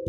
Hi 0.00 0.08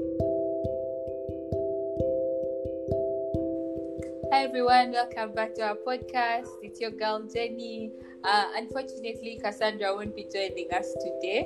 everyone, 4.47 4.93
welcome 4.93 5.35
back 5.35 5.53
to 5.55 5.63
our 5.63 5.75
podcast. 5.75 6.47
It's 6.63 6.79
your 6.79 6.91
girl 6.91 7.27
Jenny. 7.27 7.91
Uh, 8.23 8.45
unfortunately, 8.55 9.41
Cassandra 9.43 9.93
won't 9.93 10.15
be 10.15 10.29
joining 10.31 10.71
us 10.71 10.87
today. 11.03 11.45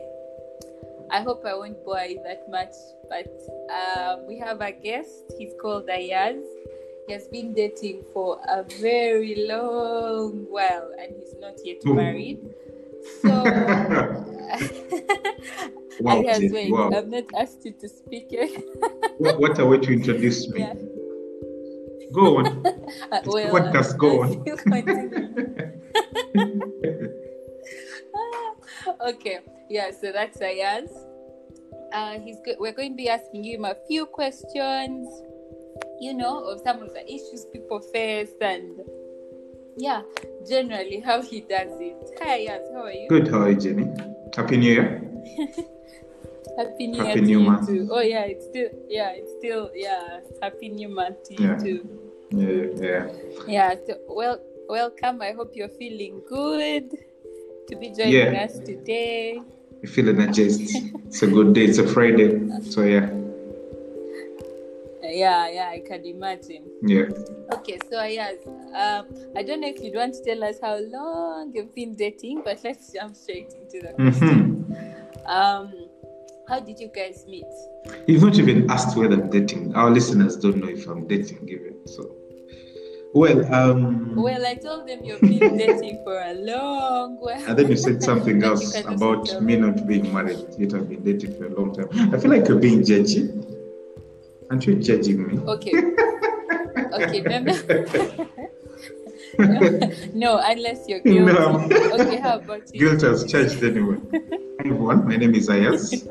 I 1.10 1.22
hope 1.22 1.44
I 1.44 1.56
won't 1.56 1.84
bore 1.84 2.02
you 2.02 2.22
that 2.22 2.46
much, 2.48 2.76
but 3.10 3.26
um, 3.74 4.28
we 4.28 4.38
have 4.38 4.62
a 4.62 4.74
guest. 4.74 5.24
He's 5.40 5.56
called 5.60 5.90
Ayaz. 5.90 6.38
He 7.08 7.14
has 7.14 7.28
been 7.30 7.52
dating 7.52 8.04
for 8.14 8.38
a 8.48 8.62
very 8.80 9.48
long 9.48 10.46
while 10.52 10.92
and 11.02 11.16
he's 11.18 11.34
not 11.42 11.56
yet 11.64 11.84
married. 11.86 12.46
So, 13.24 13.32
Wow, 16.06 16.22
Jen, 16.22 16.52
wait, 16.52 16.72
wow. 16.72 16.92
I've 16.94 17.08
not 17.08 17.24
asked 17.36 17.66
you 17.66 17.74
to 17.82 17.90
speak 17.90 18.28
yet. 18.30 18.52
What, 19.18 19.40
what 19.40 19.60
a 19.60 19.66
way 19.66 19.78
to 19.80 19.92
introduce 19.94 20.48
me. 20.50 20.60
yeah. 20.60 20.74
Go 22.14 22.38
on. 22.38 22.46
Uh, 23.12 23.22
well, 23.26 23.72
go 23.98 24.22
on. 24.24 24.46
okay, 29.08 29.40
yeah, 29.70 29.90
so 29.92 30.12
that's 30.12 30.42
Ayaz. 30.42 30.90
Uh, 31.94 32.20
he's 32.20 32.38
go- 32.46 32.56
we're 32.60 32.74
going 32.74 32.92
to 32.92 32.98
be 32.98 33.10
asking 33.10 33.44
him 33.44 33.66
a 33.66 33.76
few 33.88 34.06
questions, 34.06 35.08
you 36.00 36.14
know, 36.14 36.44
of 36.44 36.62
some 36.62 36.82
of 36.82 36.94
the 36.94 37.04
issues 37.06 37.46
people 37.52 37.80
face 37.80 38.32
and 38.42 38.82
yeah, 39.78 40.02
generally 40.48 41.00
how 41.00 41.22
he 41.22 41.42
does 41.42 41.72
it. 41.80 42.20
Hi, 42.22 42.36
Ayaz, 42.40 42.68
how 42.74 42.84
are 42.84 42.92
you? 42.92 43.08
Good, 43.10 43.28
how 43.30 43.42
are 43.42 43.50
you, 43.50 43.60
Jenny? 43.60 43.88
Happy 44.36 44.58
New 44.58 44.72
Year. 44.72 45.02
Happy 46.58 46.88
New 46.88 47.04
Happy 47.04 47.20
Year 47.20 47.26
to 47.26 47.32
you 47.32 47.86
too. 47.86 47.90
Oh 47.92 48.02
yeah, 48.02 48.24
it's 48.24 48.46
still 48.46 48.70
yeah, 48.90 49.12
it's 49.16 49.32
still 49.40 49.72
yeah. 49.76 50.20
Happy 50.42 50.70
New 50.70 50.90
Month 50.90 51.24
to 51.26 51.34
you 51.34 51.56
too. 51.60 51.80
Yeah, 52.32 52.66
yeah. 52.82 53.08
Yeah, 53.48 53.76
so 53.86 53.98
well, 54.10 54.40
welcome. 54.70 55.22
I 55.22 55.32
hope 55.34 55.52
you're 55.56 55.70
feeling 55.70 56.22
good 56.28 56.90
to 57.68 57.76
be 57.76 57.90
joining 57.90 58.34
Yeah. 58.34 58.44
us 58.46 58.60
today. 58.60 59.42
You 59.82 59.90
feel 59.90 60.10
energized. 60.10 60.72
It's 61.08 61.22
a 61.22 61.28
good 61.28 61.54
day. 61.54 61.66
It's 61.66 61.78
a 61.78 61.88
Friday. 61.88 62.40
So, 62.62 62.82
yeah. 62.84 63.10
Yeah, 65.04 65.48
yeah, 65.50 65.70
I 65.70 65.82
can 65.86 66.04
imagine. 66.06 66.64
Yeah. 66.82 67.06
Okay, 67.54 67.78
so 67.90 68.04
yes, 68.04 68.36
um, 68.74 69.06
I 69.38 69.44
don't 69.44 69.62
know 69.62 69.68
if 69.68 69.80
you'd 69.82 69.96
want 69.96 70.16
to 70.16 70.24
tell 70.26 70.44
us 70.44 70.58
how 70.62 70.80
long 70.80 71.52
you've 71.54 71.74
been 71.76 71.96
dating, 71.96 72.42
but 72.44 72.60
let's 72.64 72.92
jump 72.92 73.16
straight 73.16 73.54
into 73.54 73.86
the 73.86 73.94
question. 73.94 74.66
hmm 74.66 75.30
Um, 75.30 75.85
how 76.48 76.60
did 76.60 76.80
you 76.80 76.90
guys 76.96 77.26
meet? 77.28 77.46
You've 78.08 78.24
not 78.24 78.38
even 78.38 78.70
asked 78.70 78.96
whether 78.98 79.16
I'm 79.16 79.30
dating. 79.30 79.76
Our 79.76 79.90
listeners 79.90 80.36
don't 80.38 80.58
know 80.58 80.68
if 80.68 80.88
I'm 80.88 81.08
dating, 81.08 81.48
even. 81.50 81.76
So, 81.88 82.12
well, 83.14 83.54
um, 83.54 84.16
Well, 84.16 84.46
I 84.46 84.56
told 84.56 84.88
them 84.88 85.00
you've 85.04 85.22
been 85.22 85.58
dating 85.64 86.02
for 86.04 86.22
a 86.22 86.34
long 86.34 87.18
while. 87.18 87.44
and 87.48 87.58
then 87.58 87.70
you 87.70 87.76
said 87.78 88.04
something 88.04 88.44
else 88.44 88.76
about 88.86 89.42
me 89.42 89.56
not 89.56 89.88
being 89.88 90.14
married. 90.14 90.40
Yet 90.58 90.74
I've 90.74 90.90
been 90.90 91.04
dating 91.04 91.38
for 91.38 91.46
a 91.48 91.54
long 91.60 91.74
time. 91.74 92.14
I 92.14 92.18
feel 92.20 92.32
like 92.32 92.48
you're 92.48 92.60
being 92.60 92.82
judgy. 92.82 93.24
Aren't 94.50 94.68
you 94.68 94.76
judging 94.76 95.28
me? 95.28 95.40
Okay. 95.40 95.74
Okay, 96.96 97.22
remember? 97.22 97.52
no, 100.14 100.38
unless 100.44 100.88
you're 100.88 101.00
guilty. 101.00 101.20
No. 101.34 101.68
Okay, 102.00 102.18
how 102.18 102.38
about 102.38 102.74
you? 102.74 102.80
Guilt 102.80 103.02
has 103.02 103.26
charged 103.30 103.62
anyway. 103.64 103.98
Hi 104.14 104.20
everyone, 104.60 105.06
my 105.06 105.18
name 105.18 105.36
is 105.36 105.50
Ayaz. 105.50 106.08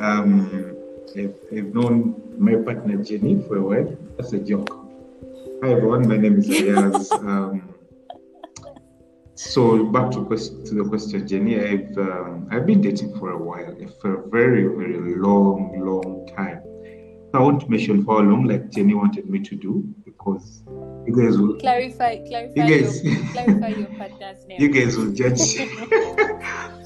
Um, 0.00 0.76
I've, 1.16 1.34
I've 1.52 1.74
known 1.74 2.22
my 2.38 2.54
partner 2.54 3.02
Jenny 3.02 3.42
for 3.48 3.56
a 3.56 3.62
while. 3.62 3.96
That's 4.16 4.32
a 4.32 4.38
joke. 4.38 4.68
Hi 5.62 5.72
everyone, 5.72 6.08
my 6.08 6.16
name 6.16 6.38
is 6.38 6.48
Ayaz. 6.48 7.10
Um, 7.12 7.74
so 9.34 9.84
back 9.86 10.10
to 10.12 10.24
to 10.24 10.74
the 10.74 10.84
question, 10.88 11.26
Jenny. 11.26 11.58
I've 11.58 11.96
um, 11.98 12.48
I've 12.50 12.66
been 12.66 12.80
dating 12.80 13.18
for 13.18 13.30
a 13.30 13.38
while, 13.38 13.74
for 14.00 14.24
a 14.24 14.28
very 14.28 14.66
very 14.66 15.16
long 15.16 15.80
long 15.80 16.28
time. 16.36 16.62
I 17.34 17.40
won't 17.40 17.68
mention 17.68 18.04
for 18.04 18.22
how 18.22 18.28
long, 18.28 18.44
like 18.44 18.70
Jenny 18.70 18.94
wanted 18.94 19.28
me 19.28 19.40
to 19.40 19.54
do, 19.54 19.84
because 20.04 20.62
you 21.06 21.14
guys 21.14 21.36
will 21.38 21.58
Clarify, 21.58 22.26
clarify, 22.26 22.66
You 22.66 22.82
guys- 22.82 23.04
your, 23.04 23.32
clarify 23.32 23.68
your 23.68 23.88
partner's 23.98 24.46
name. 24.46 24.60
you 24.62 24.68
guys 24.70 24.96
will 24.96 25.12
judge. 25.12 25.40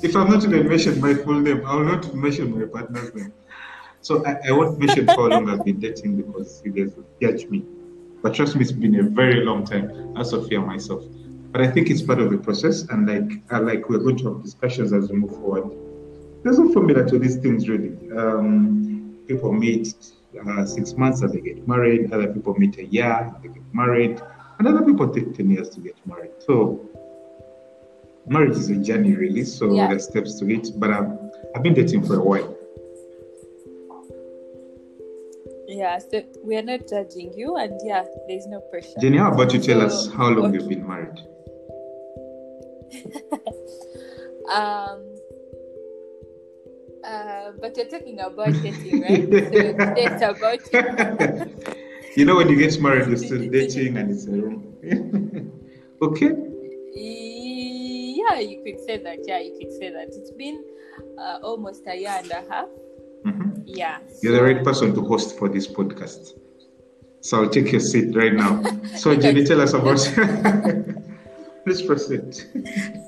if 0.03 0.17
I'm 0.17 0.29
not 0.31 0.41
going 0.41 0.63
to 0.63 0.65
mention 0.65 1.01
my 1.01 1.15
full 1.15 1.41
name, 1.41 1.65
I 1.65 1.77
will 1.77 1.85
not 1.85 2.13
mention 2.15 2.59
my 2.59 2.67
partner's 2.67 3.15
name. 3.15 3.33
So 4.01 4.25
I, 4.27 4.49
I 4.49 4.53
won't 4.53 4.81
mention 4.81 5.07
how 5.07 5.27
long 5.29 5.49
I've 5.49 5.65
been 5.65 5.79
dating 5.79 6.17
because 6.17 6.61
you 6.65 6.73
guys 6.73 6.97
will 6.97 7.07
judge 7.21 7.47
me. 7.49 7.65
But 8.21 8.35
trust 8.35 8.57
me, 8.57 8.63
it's 8.63 8.73
been 8.73 8.99
a 8.99 9.05
very 9.05 9.45
long 9.45 9.65
time. 9.65 10.17
I 10.17 10.25
fear 10.25 10.61
myself. 10.61 11.05
But 11.53 11.61
I 11.61 11.71
think 11.71 11.89
it's 11.89 12.03
part 12.03 12.19
of 12.19 12.31
the 12.31 12.39
process, 12.39 12.83
and 12.89 13.07
like 13.07 13.43
I 13.51 13.59
like 13.59 13.89
we're 13.89 13.99
going 13.99 14.17
to 14.19 14.33
have 14.33 14.43
discussions 14.43 14.93
as 14.93 15.11
we 15.11 15.19
move 15.19 15.33
forward. 15.33 15.71
There's 16.43 16.59
no 16.59 16.73
formula 16.73 17.07
to 17.09 17.19
these 17.19 17.37
things, 17.37 17.69
really. 17.69 17.93
Um, 18.17 19.19
people 19.29 19.53
meet 19.53 19.95
uh, 20.49 20.65
six 20.67 20.95
months 20.95 21.23
and 21.23 21.33
they 21.33 21.41
get 21.41 21.67
married. 21.69 22.13
Other 22.13 22.33
people 22.33 22.55
meet 22.59 22.79
a 22.79 22.85
year 22.85 23.13
and 23.13 23.35
they 23.43 23.49
get 23.49 23.75
married, 23.75 24.21
and 24.59 24.69
other 24.69 24.83
people 24.85 25.09
take 25.09 25.35
ten 25.35 25.51
years 25.51 25.69
to 25.71 25.81
get 25.81 25.97
married. 26.07 26.33
So 26.39 26.81
marriage 28.27 28.57
is 28.57 28.71
a 28.71 28.77
journey, 28.77 29.15
really. 29.15 29.45
So 29.45 29.75
Yeah. 29.75 29.89
there's 29.89 30.05
steps 30.05 30.39
to 30.41 30.49
it. 30.53 30.69
But 30.77 30.91
I've, 30.91 31.11
I've 31.55 31.63
been 31.63 31.75
dating 31.75 32.05
for 32.07 32.17
a 32.17 32.25
while. 32.25 32.57
Yeah, 35.69 35.99
so 35.99 36.23
we 36.45 36.57
are 36.57 36.63
not 36.63 36.81
judging 36.89 37.33
you, 37.35 37.57
and 37.57 37.81
yeah, 37.85 38.05
there's 38.29 38.47
no 38.47 38.61
pressure. 38.71 38.99
Jenny, 39.01 39.17
how 39.17 39.33
about 39.33 39.55
you 39.55 39.61
tell 39.61 39.81
So, 39.81 39.87
us 39.87 40.13
how 40.13 40.29
long 40.29 40.47
okay. 40.55 40.55
you've 40.59 40.69
been 40.69 40.87
married? 40.87 41.19
Um, 44.53 45.03
uh, 47.05 47.53
but 47.61 47.77
you're 47.77 47.89
talking 47.89 48.21
about 48.21 48.53
dating, 48.53 49.03
right? 49.03 49.29
so 50.19 50.35
it's 50.39 50.69
about 50.75 51.73
you 52.17 52.25
know, 52.25 52.37
when 52.37 52.49
you 52.49 52.57
get 52.57 52.81
married, 52.81 53.09
you're 53.09 53.17
still 53.17 53.49
dating, 53.51 53.97
and 53.97 54.11
it's 54.11 54.27
a 54.27 54.31
room. 54.31 54.75
okay. 56.03 56.33
Yeah, 56.95 58.39
you 58.39 58.63
could 58.65 58.81
say 58.87 58.99
that. 58.99 59.21
Yeah, 59.27 59.41
you 59.41 59.57
could 59.59 59.73
say 59.73 59.91
that. 59.91 60.09
It's 60.09 60.31
been 60.33 60.63
uh, 61.19 61.39
almost 61.43 61.87
a 61.87 61.97
year 61.97 62.11
and 62.11 62.31
a 62.31 62.45
half. 62.51 62.69
Mhm. 63.25 63.63
Yeah. 63.67 63.99
You're 64.23 64.37
the 64.37 64.43
right 64.43 64.63
person 64.63 64.95
to 64.95 65.01
host 65.03 65.39
for 65.39 65.49
this 65.49 65.67
podcast. 65.67 66.39
So 67.21 67.43
I'll 67.43 67.51
take 67.51 67.71
your 67.73 67.81
seat 67.81 68.15
right 68.17 68.35
now. 68.35 68.63
So, 68.97 69.15
Jenny, 69.17 69.45
tell 69.45 69.61
us 69.61 69.73
about. 69.73 69.99
Please 71.65 71.83
proceed. 71.83 72.99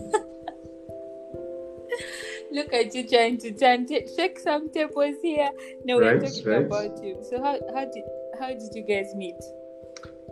Look 2.55 2.73
at 2.73 2.95
you 2.95 3.03
trying 3.09 3.39
to 3.39 3.51
turn 3.51 3.85
t- 3.85 4.07
shake 4.17 4.39
some 4.39 4.71
tables 4.71 5.17
here. 5.21 5.51
No, 5.85 5.97
we're 5.97 6.21
talking 6.21 6.47
right. 6.47 6.65
about 6.65 7.03
you. 7.03 7.19
So 7.29 7.43
how 7.43 7.59
how 7.75 7.85
did 7.85 8.05
how 8.39 8.49
did 8.49 8.71
you 8.75 8.85
guys 8.87 9.13
meet? 9.17 9.41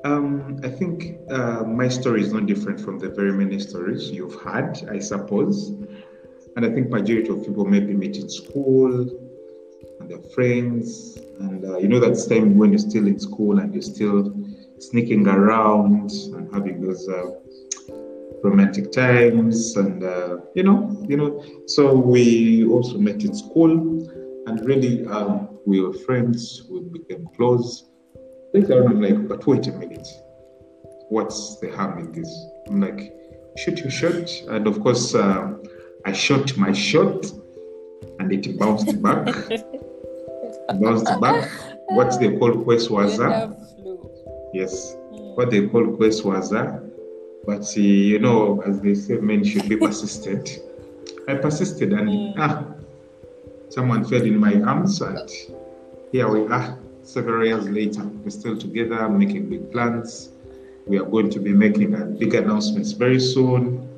Um, 0.05 0.61
I 0.63 0.69
think 0.69 1.19
uh, 1.33 1.65
my 1.65 1.89
story 1.89 2.23
is 2.23 2.33
not 2.33 2.47
different 2.47 2.81
from 2.81 3.01
the 3.01 3.09
very 3.09 3.33
many 3.33 3.59
stories 3.59 4.09
you've 4.09 4.41
had, 4.41 4.89
I 4.89 5.01
suppose. 5.01 5.71
And 6.55 6.65
I 6.65 6.71
think 6.71 6.91
majority 6.91 7.29
of 7.29 7.45
people 7.45 7.65
maybe 7.65 7.93
meet 7.93 8.17
in 8.17 8.29
school 8.29 9.01
and 9.99 10.09
their 10.09 10.23
friends. 10.33 11.19
And 11.41 11.65
uh, 11.65 11.79
you 11.79 11.89
know 11.89 11.99
that's 11.99 12.27
time 12.27 12.57
when 12.57 12.71
you're 12.71 12.87
still 12.91 13.09
in 13.09 13.19
school 13.19 13.59
and 13.59 13.75
you're 13.75 13.83
still 13.97 14.33
sneaking 14.79 15.27
around 15.27 16.13
and 16.35 16.55
having 16.55 16.81
those 16.87 17.09
uh, 17.09 17.31
romantic 18.43 18.91
times 18.93 19.77
and 19.77 20.03
uh, 20.03 20.39
you 20.55 20.63
know 20.63 21.05
you 21.09 21.17
know 21.17 21.45
so 21.67 21.95
we 21.95 22.65
also 22.67 22.99
met 22.99 23.23
in 23.23 23.35
school 23.35 23.71
and 24.47 24.67
really 24.67 25.07
um, 25.07 25.59
we 25.67 25.81
were 25.81 25.93
friends 25.93 26.63
we 26.71 26.81
became 26.81 27.27
close. 27.37 27.89
Later 28.55 28.85
on 28.85 28.93
i'm 28.93 29.01
like 29.01 29.29
but 29.29 29.47
wait 29.47 29.67
a 29.69 29.73
minute. 29.73 30.09
What's 31.09 31.59
the 31.61 31.71
harm 31.71 31.99
in 31.99 32.13
this? 32.13 32.31
I'm 32.69 32.81
like 32.81 33.15
shoot 33.57 33.79
your 33.79 33.91
shot 33.91 34.31
and 34.49 34.67
of 34.67 34.81
course 34.81 35.15
um, 35.15 35.63
i 36.07 36.13
shot 36.13 36.57
my 36.57 36.73
shot 36.73 37.25
and 38.19 38.33
it 38.33 38.59
bounced 38.59 39.01
back. 39.03 39.27
Bounced 40.81 41.21
back. 41.21 41.51
What 41.89 42.19
they 42.19 42.37
call 42.39 42.65
quest 42.65 42.89
waza 42.89 43.55
yes. 44.53 44.95
Mm. 45.13 45.37
what 45.37 45.51
they 45.51 45.67
call 45.69 45.97
quest 45.97 46.25
waza 46.25 46.92
but 47.47 47.63
uh, 47.77 47.81
you 47.81 48.19
know 48.19 48.63
as 48.63 48.81
they 48.81 48.95
say 48.95 49.17
men 49.17 49.45
should 49.45 49.69
be 49.69 49.77
persistent. 49.77 50.59
I 51.29 51.35
persisted 51.35 51.93
and 51.93 52.09
Mm. 52.09 52.35
ah 52.39 52.65
someone 53.69 54.05
fell 54.05 54.23
in 54.23 54.39
my 54.39 54.55
arms 54.63 55.01
and 55.01 55.29
here 56.13 56.29
we 56.29 56.47
are 56.53 56.79
several 57.03 57.45
years 57.47 57.69
later. 57.69 58.05
We're 58.05 58.31
still 58.31 58.57
together 58.59 59.09
making 59.09 59.49
big 59.49 59.71
plans. 59.73 60.31
We 60.87 60.99
are 60.99 61.05
going 61.07 61.31
to 61.31 61.41
be 61.41 61.53
making 61.53 61.95
uh, 61.95 62.05
big 62.19 62.35
announcements 62.35 62.93
very 62.93 63.21
soon. 63.21 63.89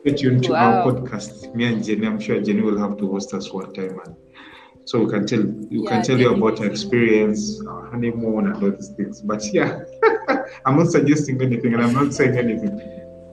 Stay 0.00 0.12
tuned 0.14 0.44
to 0.44 0.54
our 0.54 0.84
podcast. 0.86 1.54
Me 1.54 1.64
and 1.66 1.84
jenny 1.84 2.06
i'm 2.06 2.20
sure 2.20 2.40
jenny 2.40 2.62
will 2.62 2.78
have 2.78 2.96
to 2.98 3.10
host 3.10 3.34
us 3.34 3.52
one 3.52 3.72
time 3.74 3.98
and 4.04 4.14
So 4.88 5.04
we 5.04 5.10
can 5.10 5.26
tell 5.26 5.40
you 5.40 5.84
Yeah, 5.84 5.90
can 5.90 6.02
tell 6.02 6.18
you 6.18 6.30
about 6.30 6.42
our 6.42 6.50
definitely. 6.50 6.70
experience, 6.70 7.62
our 7.66 7.90
honeymoon, 7.90 8.46
and 8.46 8.54
all 8.54 8.70
these 8.70 8.88
things. 8.96 9.20
But 9.20 9.42
yeah, 9.52 9.80
I'm 10.64 10.78
not 10.78 10.86
suggesting 10.86 11.42
anything, 11.42 11.74
and 11.74 11.82
I'm 11.82 11.92
not 11.92 12.14
saying 12.14 12.38
anything. 12.38 12.74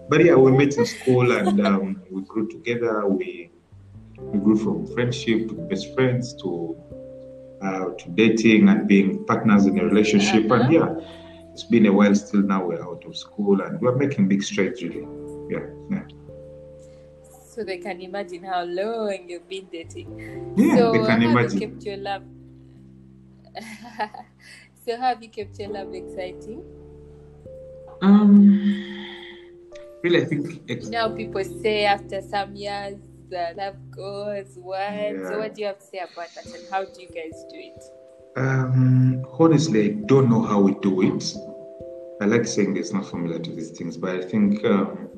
But 0.09 0.25
yeah, 0.25 0.35
we 0.35 0.51
met 0.51 0.75
in 0.75 0.85
school, 0.85 1.31
and 1.31 1.65
um, 1.65 2.01
we 2.11 2.23
grew 2.23 2.49
together. 2.49 3.07
We 3.07 3.51
we 4.19 4.37
grew 4.39 4.57
from 4.57 4.85
friendship, 4.95 5.47
to 5.47 5.53
best 5.69 5.93
friends, 5.95 6.33
to 6.41 6.75
uh, 7.61 7.85
to 7.99 8.09
dating 8.15 8.67
and 8.67 8.85
being 8.85 9.23
partners 9.23 9.65
in 9.65 9.79
a 9.79 9.85
relationship. 9.85 10.51
Uh-huh. 10.51 10.61
And 10.61 10.73
yeah, 10.73 10.89
it's 11.53 11.63
been 11.63 11.85
a 11.85 11.93
while. 11.93 12.15
Still, 12.15 12.41
now 12.41 12.65
we're 12.65 12.83
out 12.83 13.05
of 13.05 13.15
school, 13.15 13.61
and 13.61 13.79
we're 13.79 13.95
making 13.95 14.27
big 14.27 14.43
strides. 14.43 14.83
Really, 14.83 15.07
yeah, 15.49 15.67
yeah. 15.89 16.03
So 17.55 17.63
they 17.63 17.77
can 17.77 18.01
imagine 18.01 18.43
how 18.43 18.63
long 18.65 19.29
you've 19.29 19.47
been 19.47 19.67
dating. 19.71 20.53
Yeah, 20.57 20.75
so 20.75 20.91
they 20.91 20.97
can 21.07 21.21
how 21.21 21.29
imagine. 21.29 21.61
you 21.61 21.67
kept 21.67 21.83
your 21.85 21.95
love? 21.95 22.23
so 24.85 24.97
how 24.97 25.03
have 25.03 25.23
you 25.23 25.29
kept 25.29 25.57
your 25.57 25.69
love 25.69 25.93
exciting? 25.93 26.61
Um, 28.01 28.59
really, 30.03 30.21
I 30.21 30.25
think 30.25 30.63
ex- 30.67 30.93
how 30.93 31.15
people 31.15 31.45
say 31.45 31.85
after 31.85 32.21
some 32.21 32.57
years, 32.57 32.97
the 33.29 33.53
love 33.55 33.77
goes. 33.89 34.57
What? 34.57 34.91
Yeah. 34.91 35.29
So 35.29 35.39
what 35.39 35.55
do 35.55 35.61
you 35.61 35.67
have 35.67 35.79
to 35.79 35.85
say 35.85 35.99
about 35.99 36.35
that, 36.35 36.45
and 36.47 36.67
how 36.69 36.83
do 36.83 37.01
you 37.01 37.07
guys 37.07 37.41
do 37.49 37.57
it? 37.57 37.83
Um, 38.35 39.25
honestly, 39.39 39.85
I 39.85 39.87
don't 40.07 40.29
know 40.29 40.41
how 40.41 40.59
we 40.59 40.73
do 40.81 41.01
it. 41.03 41.33
I 42.21 42.25
like 42.25 42.45
saying 42.47 42.73
there's 42.73 42.91
no 42.91 43.01
formula 43.01 43.39
to 43.39 43.51
these 43.51 43.71
things, 43.71 43.95
but 43.95 44.09
I 44.09 44.21
think 44.23 44.65
um, 44.65 45.09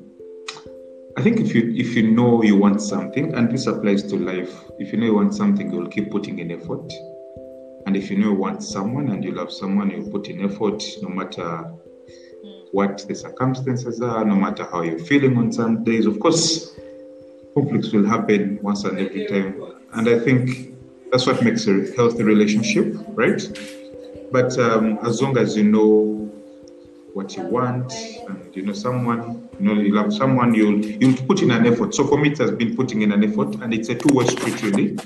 I 1.18 1.20
think 1.20 1.40
if 1.40 1.52
you 1.52 1.74
if 1.74 1.96
you 1.96 2.12
know 2.12 2.44
you 2.44 2.54
want 2.54 2.80
something, 2.80 3.34
and 3.34 3.50
this 3.50 3.66
applies 3.66 4.04
to 4.04 4.16
life, 4.16 4.52
if 4.78 4.92
you 4.92 5.00
know 5.00 5.06
you 5.06 5.14
want 5.16 5.34
something, 5.34 5.72
you'll 5.72 5.88
keep 5.88 6.12
putting 6.12 6.38
in 6.38 6.52
effort. 6.52 6.92
And 7.86 7.96
if 7.96 8.08
you 8.08 8.18
know 8.18 8.28
you 8.28 8.34
want 8.34 8.62
someone 8.62 9.08
and 9.08 9.24
you 9.24 9.32
love 9.32 9.50
someone, 9.50 9.90
you'll 9.90 10.08
put 10.12 10.28
in 10.28 10.44
effort 10.44 10.80
no 11.02 11.08
matter 11.08 11.72
what 12.70 13.04
the 13.08 13.16
circumstances 13.16 14.00
are, 14.00 14.24
no 14.24 14.36
matter 14.36 14.62
how 14.70 14.82
you're 14.82 15.00
feeling 15.00 15.36
on 15.38 15.50
some 15.50 15.82
days. 15.82 16.06
Of 16.06 16.20
course, 16.20 16.76
conflicts 17.52 17.90
will 17.90 18.06
happen 18.06 18.60
once 18.62 18.84
and 18.84 19.00
every 19.00 19.26
time. 19.26 19.60
And 19.94 20.08
I 20.08 20.20
think 20.20 20.72
that's 21.10 21.26
what 21.26 21.42
makes 21.42 21.66
a 21.66 21.92
healthy 21.96 22.22
relationship, 22.22 22.94
right? 23.08 23.42
But 24.30 24.56
um, 24.56 24.98
as 25.02 25.20
long 25.20 25.36
as 25.36 25.56
you 25.56 25.64
know 25.64 26.30
what 27.14 27.36
you 27.36 27.42
want 27.42 27.92
and 28.28 28.54
you 28.54 28.62
know 28.62 28.72
someone, 28.72 29.48
you 29.58 29.66
know 29.66 29.80
you 29.80 29.94
love 29.94 30.12
someone, 30.12 30.54
you'll 30.54 30.84
you'll 30.84 31.16
put 31.26 31.42
in 31.42 31.50
an 31.50 31.66
effort. 31.66 31.94
So 31.94 32.06
for 32.06 32.18
me, 32.18 32.30
it 32.30 32.38
has 32.38 32.50
been 32.52 32.76
putting 32.76 33.02
in 33.02 33.12
an 33.12 33.24
effort, 33.24 33.56
and 33.62 33.72
it's 33.74 33.88
a 33.88 33.94
two-way 33.94 34.26
street, 34.26 34.62
really. 34.62 34.98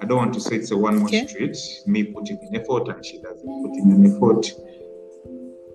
I 0.00 0.04
don't 0.06 0.18
want 0.18 0.34
to 0.34 0.40
say 0.40 0.56
it's 0.56 0.70
a 0.70 0.76
one-way 0.76 1.06
Okay. 1.06 1.26
street. 1.26 1.56
Me 1.86 2.04
putting 2.04 2.38
in 2.42 2.56
effort, 2.60 2.88
and 2.88 3.04
she 3.04 3.20
doesn't 3.20 3.62
put 3.62 3.72
in 3.74 3.90
an 3.92 4.16
effort. 4.16 4.46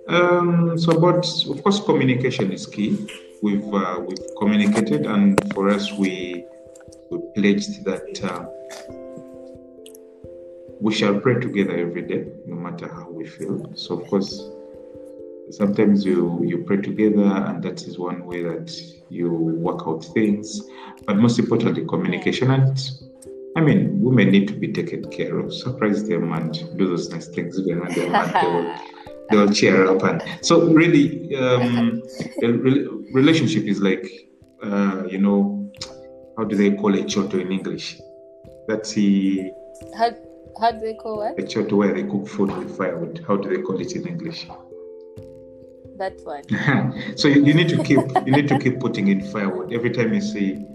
Um, 0.08 0.78
so, 0.78 1.00
but 1.00 1.26
of 1.50 1.64
course, 1.64 1.80
communication 1.80 2.52
is 2.52 2.66
key. 2.66 3.08
We've 3.42 3.74
uh, 3.74 4.00
we've 4.06 4.28
communicated, 4.40 5.06
and 5.06 5.40
for 5.54 5.70
us, 5.70 5.92
we 5.94 6.46
we 7.10 7.20
pledged 7.36 7.84
that 7.86 8.24
uh, 8.24 8.46
we 10.82 10.94
shall 10.94 11.20
pray 11.20 11.40
together 11.40 11.78
every 11.78 12.02
day, 12.02 12.28
no 12.46 12.56
matter 12.56 12.88
how 12.88 13.10
we 13.10 13.26
feel. 13.26 13.72
So, 13.76 14.00
of 14.00 14.08
course, 14.08 14.42
sometimes 15.52 16.06
you 16.06 16.42
you 16.44 16.64
pray 16.64 16.78
together, 16.78 17.24
and 17.24 17.64
that 17.64 17.84
is 17.84 17.98
one 18.00 18.26
way 18.26 18.44
that 18.44 18.72
you 19.10 19.32
work 19.32 19.82
out 19.88 20.04
things. 20.14 20.62
But 21.06 21.18
most 21.18 21.40
importantly, 21.40 21.86
communication. 21.86 22.52
And 22.52 22.78
I 23.56 23.62
mean, 23.62 24.02
women 24.02 24.32
need 24.32 24.48
to 24.48 24.54
be 24.54 24.72
taken 24.74 25.10
care 25.12 25.38
of. 25.38 25.54
Surprise 25.54 26.08
them 26.08 26.32
and 26.34 26.54
do 26.78 26.88
those 26.88 27.10
nice 27.10 27.28
things 27.28 27.60
even 27.60 27.82
when 27.82 27.94
they're 27.94 28.10
mad. 28.10 28.34
They 28.34 28.48
will, 28.48 28.76
they 29.30 29.38
will 29.38 29.54
cheer 29.54 29.88
up. 29.88 30.04
And 30.04 30.24
so, 30.42 30.68
really, 30.74 31.36
um, 31.36 32.02
a 32.42 32.48
re- 32.52 32.88
relationship 33.14 33.66
is 33.66 33.80
like, 33.82 34.08
uh, 34.64 35.04
you 35.10 35.20
know, 35.20 35.72
how 36.38 36.46
do 36.46 36.56
they 36.56 36.72
call 36.72 36.96
it 36.96 37.06
choto 37.06 37.40
in 37.40 37.52
English? 37.52 37.98
That's 38.68 38.94
the 38.94 39.52
How 39.98 40.12
how 40.60 40.72
do 40.72 40.80
they 40.80 40.94
call 40.94 41.22
it? 41.24 41.40
a 41.40 41.44
choto 41.44 41.74
where 41.74 41.94
they 41.94 42.04
cook 42.04 42.28
food 42.28 42.56
with 42.58 42.76
firewood. 42.78 43.24
How 43.28 43.36
do 43.38 43.50
they 43.50 43.62
call 43.62 43.80
it 43.80 43.92
in 43.96 44.08
English? 44.08 44.48
That 45.98 46.20
one. 46.24 46.44
so 47.18 47.28
you, 47.28 47.46
you 47.46 47.54
need 47.54 47.70
to 47.70 47.78
keep 47.84 48.00
you 48.26 48.32
need 48.38 48.48
to 48.48 48.58
keep 48.60 48.80
putting 48.80 49.08
in 49.10 49.22
firewood 49.32 49.72
every 49.74 49.92
time 49.92 50.14
you 50.14 50.22
see 50.22 50.66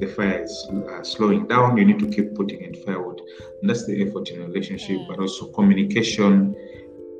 the 0.00 0.06
fire 0.08 0.42
is 0.42 0.68
uh, 0.90 1.02
slowing 1.04 1.46
down 1.46 1.76
you 1.76 1.84
need 1.84 2.00
to 2.00 2.08
keep 2.16 2.34
putting 2.34 2.60
in 2.62 2.74
firewood 2.84 3.20
and 3.60 3.70
that's 3.70 3.86
the 3.86 3.94
effort 4.04 4.28
in 4.30 4.42
a 4.42 4.46
relationship 4.46 4.98
Mm. 4.98 5.06
but 5.08 5.18
also 5.20 5.46
communication 5.58 6.54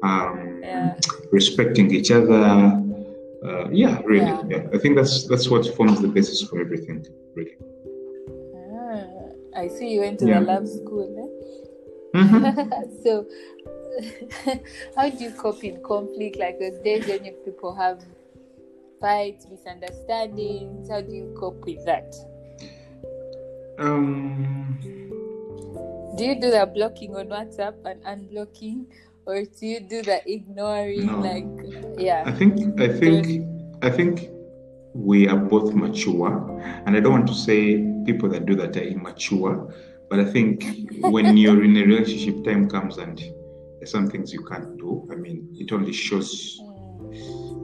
um, 0.02 0.60
Yeah. 0.62 0.94
respecting 1.30 1.86
each 1.94 2.10
other 2.10 2.42
uh, 3.46 3.68
yeah 3.82 4.00
really 4.04 4.26
Yeah. 4.26 4.42
yeah. 4.52 4.74
i 4.76 4.78
think 4.82 4.96
that's 4.98 5.14
that's 5.30 5.48
what 5.52 5.62
forms 5.76 6.00
the 6.00 6.08
basis 6.08 6.42
for 6.48 6.56
everything 6.60 6.98
really 7.36 7.56
Ah, 8.76 9.04
I 9.62 9.68
see 9.68 9.88
you 9.94 10.00
went 10.00 10.18
to 10.20 10.26
Yeah. 10.26 10.40
the 10.40 10.46
love 10.52 10.66
school. 10.68 11.08
Eh? 11.22 11.30
Mhm. 12.20 12.40
so, 13.04 13.10
how 14.96 15.08
do 15.10 15.24
you 15.24 15.30
cope 15.32 15.64
in 15.64 15.82
conflict? 15.82 16.36
Like 16.36 16.58
those 16.58 16.78
days 16.80 17.06
when 17.06 17.24
people 17.44 17.74
have 17.74 18.02
fights, 19.00 19.46
misunderstandings. 19.50 20.90
How 20.90 21.00
do 21.00 21.12
you 21.12 21.34
cope 21.38 21.64
with 21.64 21.84
that? 21.84 22.14
um, 23.78 24.78
Do 26.16 26.24
you 26.24 26.40
do 26.40 26.50
the 26.50 26.66
blocking 26.66 27.16
on 27.16 27.28
WhatsApp 27.28 27.74
and 27.84 28.02
unblocking, 28.04 28.86
or 29.26 29.42
do 29.42 29.66
you 29.66 29.80
do 29.80 30.02
the 30.02 30.22
ignoring? 30.30 31.06
No. 31.06 31.18
Like, 31.20 31.46
I 32.24 32.30
yeah, 32.30 32.30
think 32.30 32.80
I 32.80 32.88
think 32.88 33.46
I 33.82 33.90
think 33.90 34.30
we 34.94 35.28
are 35.28 35.36
both 35.36 35.74
mature, 35.74 36.30
and 36.86 36.96
I 36.96 37.00
don't 37.00 37.12
want 37.12 37.26
to 37.28 37.34
say 37.34 37.82
people 38.06 38.28
that 38.30 38.46
do 38.46 38.54
that 38.56 38.76
are 38.76 38.82
immature, 38.82 39.74
but 40.08 40.20
I 40.20 40.24
think 40.24 40.64
when 41.00 41.36
you're 41.36 41.64
in 41.64 41.76
a 41.76 41.82
relationship, 41.82 42.44
time 42.44 42.68
comes 42.68 42.98
and 42.98 43.20
there's 43.84 43.92
some 43.92 44.08
things 44.08 44.32
you 44.32 44.42
can't 44.44 44.78
do. 44.78 45.06
I 45.12 45.14
mean, 45.14 45.46
it 45.58 45.70
only 45.70 45.92
shows 45.92 46.58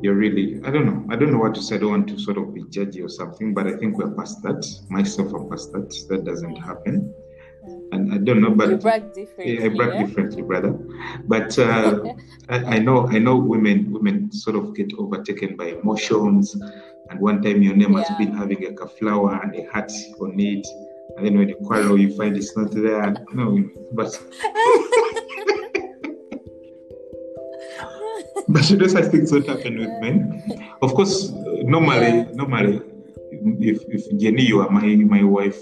you're 0.02 0.14
really 0.14 0.60
I 0.64 0.70
don't 0.70 0.84
know. 0.84 1.06
I 1.08 1.16
don't 1.16 1.32
know 1.32 1.38
what 1.38 1.54
to 1.54 1.62
say. 1.62 1.76
I 1.76 1.78
don't 1.78 1.90
want 1.90 2.08
to 2.08 2.18
sort 2.18 2.36
of 2.36 2.52
be 2.54 2.62
judgy 2.64 3.02
or 3.02 3.08
something, 3.08 3.54
but 3.54 3.66
I 3.66 3.76
think 3.78 3.96
we're 3.96 4.10
past 4.10 4.42
that. 4.42 4.62
Myself, 4.90 5.32
I'm 5.32 5.48
past 5.48 5.72
that. 5.72 5.88
That 6.10 6.24
doesn't 6.24 6.56
happen. 6.56 7.14
And 7.92 8.12
I 8.12 8.18
don't 8.18 8.40
know, 8.42 8.50
you 8.50 8.54
but 8.54 8.80
brag 8.82 9.12
differently. 9.14 9.58
yeah, 9.58 9.64
I 9.64 9.68
brag 9.68 9.94
eh? 9.94 10.04
differently, 10.04 10.42
brother. 10.42 10.78
But 11.24 11.58
uh, 11.58 12.04
I, 12.48 12.56
I 12.76 12.78
know, 12.78 13.08
I 13.08 13.18
know, 13.18 13.36
women, 13.36 13.90
women 13.92 14.30
sort 14.30 14.56
of 14.56 14.74
get 14.74 14.92
overtaken 14.98 15.56
by 15.56 15.68
emotions. 15.80 16.54
And 17.10 17.18
one 17.20 17.42
time 17.42 17.62
your 17.62 17.74
name 17.74 17.94
has 17.94 18.08
been 18.18 18.32
having 18.32 18.62
like 18.62 18.80
a 18.80 18.88
flower 18.88 19.40
and 19.42 19.54
a 19.56 19.70
heart 19.72 19.92
on 20.20 20.38
it, 20.38 20.66
and 21.16 21.26
then 21.26 21.38
when 21.38 21.48
you 21.48 21.56
quarrel, 21.66 21.98
you 21.98 22.16
find 22.16 22.36
it's 22.36 22.56
not 22.56 22.70
there. 22.70 23.14
No, 23.32 23.68
but 23.92 24.08
but 28.48 28.68
you 28.70 28.76
know, 28.76 28.86
such 28.86 29.06
things 29.06 29.30
don't 29.30 29.46
happen 29.46 29.78
with 29.78 29.88
men. 30.00 30.42
Of 30.82 30.94
course, 30.94 31.30
normally, 31.64 32.06
Yeah. 32.06 32.30
normally, 32.34 32.80
if 33.60 33.78
if 33.88 34.18
Jenny, 34.18 34.42
you 34.44 34.60
are 34.60 34.70
my 34.70 34.86
my 35.14 35.22
wife, 35.24 35.58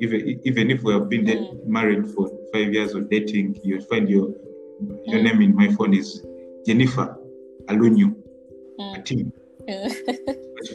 even 0.00 0.40
even 0.44 0.70
if 0.70 0.82
we 0.82 0.92
have 0.92 1.08
been 1.08 1.24
de- 1.24 1.36
Mm. 1.36 1.66
married 1.66 2.06
for 2.12 2.30
five 2.52 2.72
years 2.72 2.94
or 2.94 3.00
dating, 3.02 3.58
you 3.62 3.80
find 3.82 4.08
your 4.08 4.28
your 5.06 5.20
Mm. 5.20 5.24
name 5.24 5.40
in 5.42 5.54
my 5.54 5.68
phone 5.76 5.94
is 5.94 6.22
Jennifer 6.66 7.16
Alunyu 7.68 8.14
Mm. 8.78 8.94
Atim. 8.96 9.32
Mm. 9.68 9.92
So, 10.66 10.74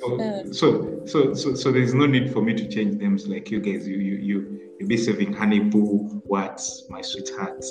so 0.52 0.68
so 1.06 1.34
so 1.34 1.54
so 1.56 1.72
there's 1.72 1.94
no 1.94 2.06
need 2.06 2.32
for 2.32 2.42
me 2.42 2.54
to 2.54 2.68
change 2.68 2.96
names 3.02 3.28
like 3.28 3.50
you 3.52 3.60
guys. 3.60 3.88
You 3.88 3.98
you 3.98 4.16
you 4.30 4.38
you 4.80 4.88
be 4.88 4.96
saving 4.96 5.34
honey 5.34 5.60
boo, 5.60 6.22
what 6.26 6.62
my 6.90 7.02
sweetheart. 7.02 7.66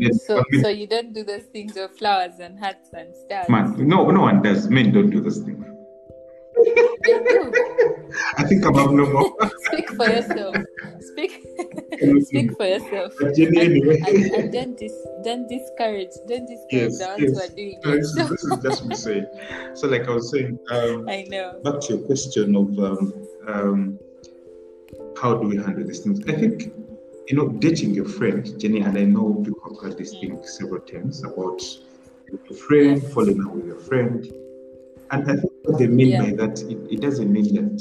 Yes, 0.00 0.26
so, 0.26 0.42
so 0.62 0.68
you 0.68 0.86
don't 0.86 1.12
do 1.12 1.22
those 1.24 1.44
things 1.54 1.76
of 1.76 1.96
flowers 1.96 2.38
and 2.40 2.58
hats 2.58 2.88
and 2.92 3.14
stars. 3.24 3.48
man, 3.48 3.74
no 3.86 4.10
no 4.10 4.22
one 4.22 4.42
does. 4.42 4.68
Men 4.68 4.92
don't 4.92 5.10
do 5.10 5.20
those 5.20 5.38
things. 5.38 5.64
I 8.36 8.44
think 8.44 8.64
I'm 8.66 8.76
abnormal. 8.78 9.36
Speak 9.72 9.88
for 9.90 10.06
yourself. 10.08 10.56
Speak. 11.00 11.32
Speak 12.28 12.56
for 12.56 12.66
yourself. 12.66 13.12
But 13.20 13.36
And, 13.38 13.56
anyway. 13.58 13.98
and, 14.06 14.24
and 14.34 14.52
don't 14.52 14.76
dis, 14.78 14.92
don't 15.24 15.48
discourage 15.48 16.10
don't 16.28 16.46
discourage 16.46 16.92
Yes, 16.92 16.98
the 16.98 17.06
ones 17.06 17.22
yes. 17.22 17.30
who 17.32 17.40
are 17.44 17.54
doing 17.56 17.80
No, 17.84 17.92
it. 17.92 18.00
this, 18.00 18.16
is, 18.16 18.28
this 18.28 18.44
is 18.44 18.58
just 18.62 18.84
me 18.86 18.94
saying. 18.94 19.26
So, 19.74 19.88
like 19.88 20.06
I 20.08 20.10
was 20.10 20.30
saying, 20.30 20.58
um, 20.70 21.08
I 21.16 21.24
know. 21.28 21.60
back 21.64 21.80
to 21.82 21.94
your 21.94 22.02
question 22.06 22.56
of 22.56 22.78
um, 22.78 23.12
um, 23.48 23.98
how 25.20 25.34
do 25.34 25.48
we 25.48 25.56
handle 25.56 25.86
these 25.86 26.00
things? 26.00 26.20
I 26.28 26.32
think, 26.32 26.72
you 27.30 27.36
know, 27.36 27.48
dating 27.48 27.94
your 27.94 28.06
friend, 28.06 28.58
Jenny, 28.58 28.80
and 28.80 28.98
I 28.98 29.04
know 29.04 29.34
people 29.44 29.62
have 29.68 29.80
heard 29.80 29.96
this 29.96 30.10
thing 30.10 30.40
several 30.42 30.80
times 30.80 31.22
about 31.22 31.62
your 32.28 32.58
friend, 32.58 33.00
falling 33.12 33.36
in 33.36 33.44
love 33.44 33.54
with 33.54 33.66
your 33.66 33.78
friend. 33.78 34.24
And 35.12 35.30
I 35.30 35.36
think 35.36 35.52
what 35.62 35.78
they 35.78 35.86
mean 35.86 36.08
Yeah. 36.08 36.22
by 36.22 36.30
that, 36.32 36.60
it, 36.62 36.78
it 36.94 37.00
doesn't 37.00 37.30
mean 37.32 37.54
that 37.54 37.80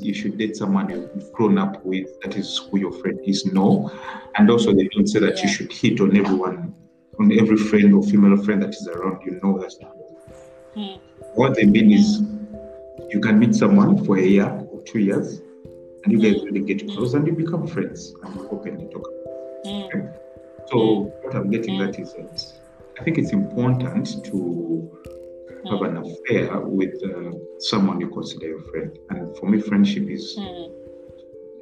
you 0.00 0.12
should 0.12 0.36
date 0.36 0.54
someone 0.56 0.90
you've 0.90 1.32
grown 1.32 1.56
up 1.56 1.82
with. 1.82 2.06
That 2.20 2.36
is 2.36 2.60
who 2.70 2.78
your 2.78 2.92
friend 2.92 3.18
is. 3.24 3.46
No, 3.46 3.90
and 4.36 4.50
also 4.50 4.74
they 4.74 4.86
don't 4.88 5.06
say 5.06 5.20
that 5.20 5.36
Yeah. 5.38 5.44
you 5.44 5.48
should 5.48 5.72
hit 5.72 6.02
on 6.02 6.14
everyone, 6.14 6.74
on 7.18 7.32
every 7.32 7.56
friend 7.56 7.94
or 7.94 8.02
female 8.02 8.36
friend 8.36 8.62
that 8.62 8.74
is 8.74 8.86
around 8.86 9.24
you. 9.24 9.40
No, 9.42 9.58
that's 9.58 9.80
not. 9.80 9.96
Hmm. 10.74 11.00
What 11.36 11.54
they 11.54 11.64
mean 11.64 11.90
is 11.90 12.20
you 13.08 13.20
can 13.20 13.38
meet 13.38 13.54
someone 13.54 14.04
for 14.04 14.18
a 14.18 14.22
year 14.22 14.50
or 14.70 14.82
two 14.82 14.98
years, 14.98 15.40
and 16.04 16.12
you 16.12 16.18
guys 16.20 16.40
Mm. 16.40 16.44
really 16.46 16.60
get 16.60 16.88
close 16.92 17.14
and 17.14 17.26
you 17.26 17.32
become 17.32 17.66
friends 17.66 18.14
and 18.22 18.34
you 18.34 18.48
openly 18.50 18.88
talk. 18.92 19.06
Mm. 19.66 20.14
So 20.70 21.12
what 21.22 21.34
I'm 21.34 21.50
getting 21.50 21.80
at 21.80 21.98
is 21.98 22.12
that 22.14 22.42
I 23.00 23.04
think 23.04 23.18
it's 23.18 23.32
important 23.32 24.06
to 24.24 24.38
have 25.70 25.80
Mm. 25.80 25.88
an 25.88 25.96
affair 26.04 26.60
with 26.60 26.94
uh, 27.04 27.32
someone 27.58 28.00
you 28.00 28.08
consider 28.08 28.48
your 28.48 28.60
friend. 28.70 28.90
And 29.10 29.36
for 29.38 29.46
me, 29.48 29.60
friendship 29.60 30.08
is 30.10 30.36
Mm. 30.38 30.70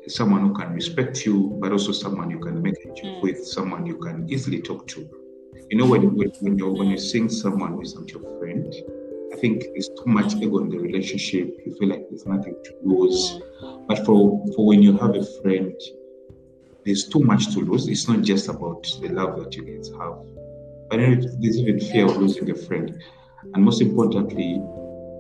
someone 0.09 0.41
who 0.49 0.55
can 0.55 0.73
respect 0.75 1.27
you, 1.27 1.57
but 1.61 1.73
also 1.73 1.93
someone 1.93 2.31
you 2.31 2.39
can 2.39 2.63
make 2.63 2.79
a 2.85 2.89
joke 2.95 3.17
Mm. 3.17 3.23
with, 3.23 3.39
someone 3.45 3.87
you 3.87 3.97
can 3.99 4.27
easily 4.29 4.61
talk 4.63 4.87
to. 4.89 5.01
You 5.71 5.77
know, 5.79 5.87
when, 5.87 6.03
when, 6.17 6.31
when 6.41 6.59
you're 6.59 6.73
when 6.73 6.89
you're 6.89 6.99
seeing 7.13 7.29
someone 7.29 7.73
who 7.75 7.83
is 7.83 7.95
not 7.95 8.11
your 8.11 8.23
friend, 8.39 8.73
I 9.33 9.37
think 9.37 9.65
there's 9.73 9.89
too 9.89 10.07
much 10.07 10.35
ego 10.37 10.59
in 10.59 10.71
the 10.71 10.79
relationship. 10.79 11.57
You 11.65 11.75
feel 11.77 11.89
like 11.89 12.09
there's 12.09 12.27
nothing 12.27 12.57
to 12.65 12.75
lose. 12.83 13.41
But 13.87 14.05
for, 14.05 14.45
for 14.55 14.67
when 14.67 14.83
you 14.83 14.97
have 14.99 15.15
a 15.15 15.25
friend, 15.41 15.75
there's 16.85 17.09
too 17.09 17.21
much 17.21 17.53
to 17.55 17.61
lose. 17.61 17.89
It's 17.89 18.09
not 18.09 18.23
just 18.23 18.49
about 18.49 18.87
the 19.01 19.09
love 19.09 19.39
that 19.43 19.55
you 19.55 19.63
guys 19.63 19.89
have, 19.91 20.19
but 20.89 20.97
there's 21.41 21.59
even 21.59 21.79
fear 21.79 22.07
of 22.07 22.17
losing 22.17 22.51
a 22.51 22.55
friend. 22.55 23.01
And 23.55 23.65
most 23.65 23.81
importantly, 23.81 24.61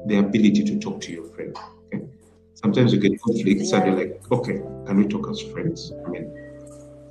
the 0.06 0.18
ability 0.18 0.64
to 0.64 0.78
talk 0.78 1.00
to 1.02 1.12
your 1.12 1.24
friend. 1.34 1.56
Okay? 1.86 2.04
Sometimes 2.54 2.92
you 2.92 3.00
get 3.00 3.20
conflicts 3.22 3.72
and 3.72 3.86
you're 3.86 3.96
like, 3.96 4.22
okay, 4.32 4.60
can 4.86 4.96
we 4.96 5.06
talk 5.06 5.30
as 5.30 5.40
friends? 5.40 5.92
I 6.06 6.08
mean, 6.08 6.32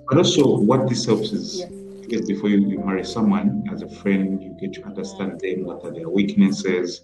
but 0.07 0.17
also 0.17 0.57
what 0.59 0.89
this 0.89 1.05
helps 1.05 1.31
is 1.31 1.63
Before 2.09 2.49
you, 2.49 2.59
you 2.67 2.79
marry 2.79 3.05
someone 3.05 3.63
as 3.71 3.81
a 3.81 3.89
friend, 3.89 4.41
you 4.41 4.55
get 4.59 4.73
to 4.73 4.85
understand 4.85 5.39
them, 5.39 5.63
what 5.65 5.83
are 5.85 5.91
their 5.91 6.09
weaknesses, 6.09 7.01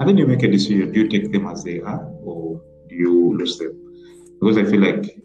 and 0.00 0.08
then 0.08 0.16
you 0.16 0.26
make 0.26 0.42
a 0.42 0.50
decision. 0.50 0.92
Do 0.92 1.00
you 1.00 1.08
take 1.08 1.32
them 1.32 1.46
as 1.46 1.62
they 1.62 1.80
are 1.80 2.04
or 2.22 2.60
do 2.88 2.94
you 2.94 3.36
lose 3.36 3.58
them? 3.58 3.72
Because 4.40 4.58
I 4.58 4.64
feel 4.64 4.80
like, 4.80 5.18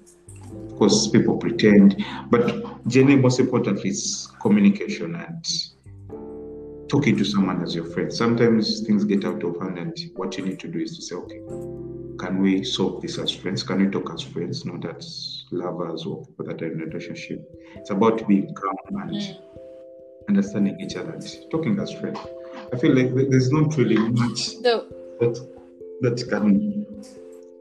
of 0.65 0.77
course, 0.77 1.07
people 1.07 1.37
pretend, 1.37 2.03
but 2.29 2.87
generally, 2.87 3.21
most 3.21 3.39
importantly, 3.39 3.89
is 3.89 4.29
communication 4.41 5.15
and 5.15 5.45
talking 6.89 7.15
to 7.17 7.23
someone 7.23 7.61
as 7.63 7.73
your 7.73 7.85
friend. 7.85 8.11
Sometimes 8.11 8.81
things 8.81 9.05
get 9.05 9.23
out 9.25 9.43
of 9.43 9.59
hand, 9.61 9.77
and 9.77 9.97
what 10.15 10.37
you 10.37 10.45
need 10.45 10.59
to 10.59 10.67
do 10.67 10.79
is 10.79 10.95
to 10.97 11.01
say, 11.01 11.15
okay, 11.15 11.41
can 12.19 12.41
we 12.41 12.63
solve 12.63 13.01
this 13.01 13.17
as 13.17 13.31
friends? 13.31 13.63
Can 13.63 13.85
we 13.85 13.91
talk 13.91 14.11
as 14.13 14.21
friends, 14.21 14.65
not 14.65 14.85
as 14.95 15.45
lovers 15.51 16.05
or 16.05 16.25
people 16.25 16.45
that 16.45 16.61
are 16.61 16.71
in 16.71 16.81
a 16.81 16.85
relationship? 16.85 17.39
It's 17.75 17.89
about 17.89 18.27
being 18.27 18.53
calm 18.53 18.75
and 18.89 19.11
Mm. 19.11 19.37
understanding 20.29 20.79
each 20.79 20.95
other 20.95 21.11
and 21.11 21.25
talking 21.51 21.79
as 21.79 21.91
friends. 21.93 22.19
I 22.73 22.77
feel 22.77 22.93
like 22.95 23.13
there's 23.29 23.51
not 23.51 23.75
really 23.77 23.97
much 23.97 24.39
So, 24.61 24.85
that 25.19 25.35
that 26.01 26.27
can 26.29 26.85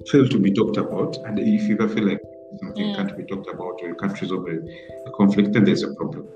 fail 0.07 0.26
to 0.28 0.38
be 0.38 0.52
talked 0.52 0.76
about. 0.78 1.16
And 1.26 1.38
if 1.38 1.62
you 1.69 1.75
ever 1.80 1.88
feel 1.88 2.04
like 2.04 2.21
something 2.61 2.87
Mm. 2.87 2.97
can't 2.97 3.16
be 3.16 3.25
talked 3.25 3.49
about 3.49 3.80
or 3.83 3.88
you 3.88 3.95
can't 3.97 4.21
resolve 4.21 4.47
a, 4.49 4.57
a 5.09 5.11
conflict, 5.16 5.52
then 5.52 5.64
there's 5.64 5.83
a 5.83 5.95
problem. 5.95 6.26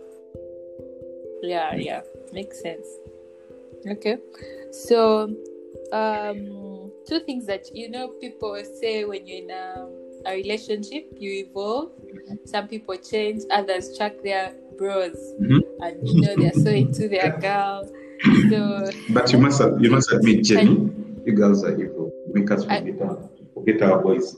yeah, 1.42 1.74
yeah, 1.76 2.00
makes 2.32 2.60
sense. 2.62 2.86
Okay, 3.86 4.16
so 4.70 5.28
um, 5.94 6.90
two 7.06 7.20
things 7.20 7.46
that 7.46 7.64
you 7.72 7.88
know 7.90 8.08
people 8.20 8.60
say 8.80 9.04
when 9.04 9.26
you're 9.26 9.42
in 9.44 9.50
a, 9.50 9.86
a 10.26 10.34
relationship, 10.34 11.06
you 11.18 11.46
evolve. 11.46 11.90
Some 12.46 12.68
people 12.68 12.96
change, 12.96 13.42
others 13.50 13.96
track 13.96 14.14
their 14.22 14.54
bros, 14.78 15.16
Mhm. 15.40 15.60
and 15.80 16.08
you 16.08 16.20
know 16.22 16.34
they're 16.36 16.52
so 16.66 16.70
into 16.70 17.08
their 17.08 17.38
girl. 17.38 17.84
So 18.50 18.90
But 19.10 19.32
you 19.32 19.38
must 19.38 19.60
you 19.80 19.90
must 19.90 20.10
admit, 20.12 20.44
Jenny, 20.44 20.90
you 21.24 21.32
girls 21.32 21.62
are 21.64 21.74
evil. 21.80 22.10
Make 22.32 22.50
us 22.50 22.64
I- 22.66 22.80
forget 22.80 23.02
our, 23.02 23.30
forget 23.54 23.82
our 23.82 24.02
boys. 24.02 24.36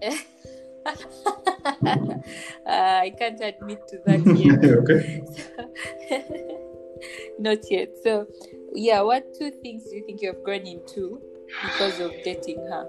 uh, 0.86 0.94
I 2.66 3.12
can't 3.18 3.40
admit 3.40 3.80
to 3.88 3.98
that 4.06 4.20
yet. 4.36 4.64
okay. 4.80 5.22
Not 7.38 7.58
yet. 7.70 7.90
So, 8.02 8.26
yeah, 8.74 9.00
what 9.02 9.34
two 9.38 9.50
things 9.50 9.84
do 9.84 9.96
you 9.96 10.04
think 10.04 10.22
you 10.22 10.28
have 10.28 10.42
grown 10.44 10.66
into 10.66 11.20
because 11.62 12.00
of 12.00 12.12
dating 12.24 12.58
her? 12.58 12.86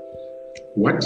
What? 0.76 1.04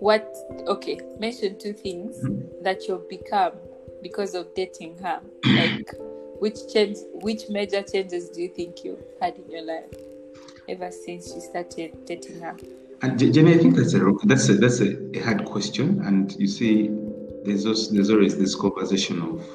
What, 0.00 0.34
okay, 0.66 1.00
mention 1.18 1.58
two 1.58 1.72
things 1.72 2.16
Mhm. 2.18 2.62
that 2.62 2.86
you've 2.86 3.08
become 3.08 3.52
because 4.02 4.34
of 4.34 4.54
dating 4.54 4.96
her. 4.98 5.20
Like, 5.44 5.90
which 6.38 6.58
change, 6.72 6.98
which 7.22 7.48
major 7.48 7.82
changes 7.82 8.28
do 8.28 8.42
you 8.42 8.48
think 8.48 8.84
you've 8.84 9.02
had 9.20 9.36
in 9.36 9.50
your 9.50 9.62
life 9.62 9.94
ever 10.68 10.90
since 10.90 11.34
you 11.34 11.40
started 11.40 12.04
dating 12.04 12.40
her? 12.40 12.54
And 13.02 13.18
Jenny, 13.18 13.54
I 13.54 13.58
think 13.58 13.76
that's 13.76 13.94
a 13.94 14.00
that's 14.24 14.48
a 14.48 14.54
that's 14.54 14.80
a, 14.80 15.16
a 15.16 15.20
hard 15.20 15.44
question. 15.44 16.00
And 16.04 16.34
you 16.38 16.46
see, 16.46 16.90
there's 17.44 17.66
also, 17.66 17.94
there's 17.94 18.10
always 18.10 18.36
this 18.36 18.54
conversation 18.54 19.22
of 19.22 19.46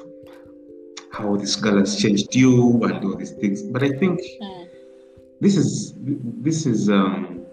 how 1.12 1.36
this 1.36 1.56
girl 1.56 1.78
has 1.78 1.96
changed 1.96 2.34
you 2.34 2.82
and 2.84 3.04
all 3.04 3.16
these 3.16 3.32
things. 3.32 3.62
But 3.62 3.82
I 3.82 3.90
think 4.00 4.20
Mm, 4.40 4.66
this 5.40 5.56
is 5.56 5.94
this 6.48 6.66
is 6.66 6.88
um 6.88 7.44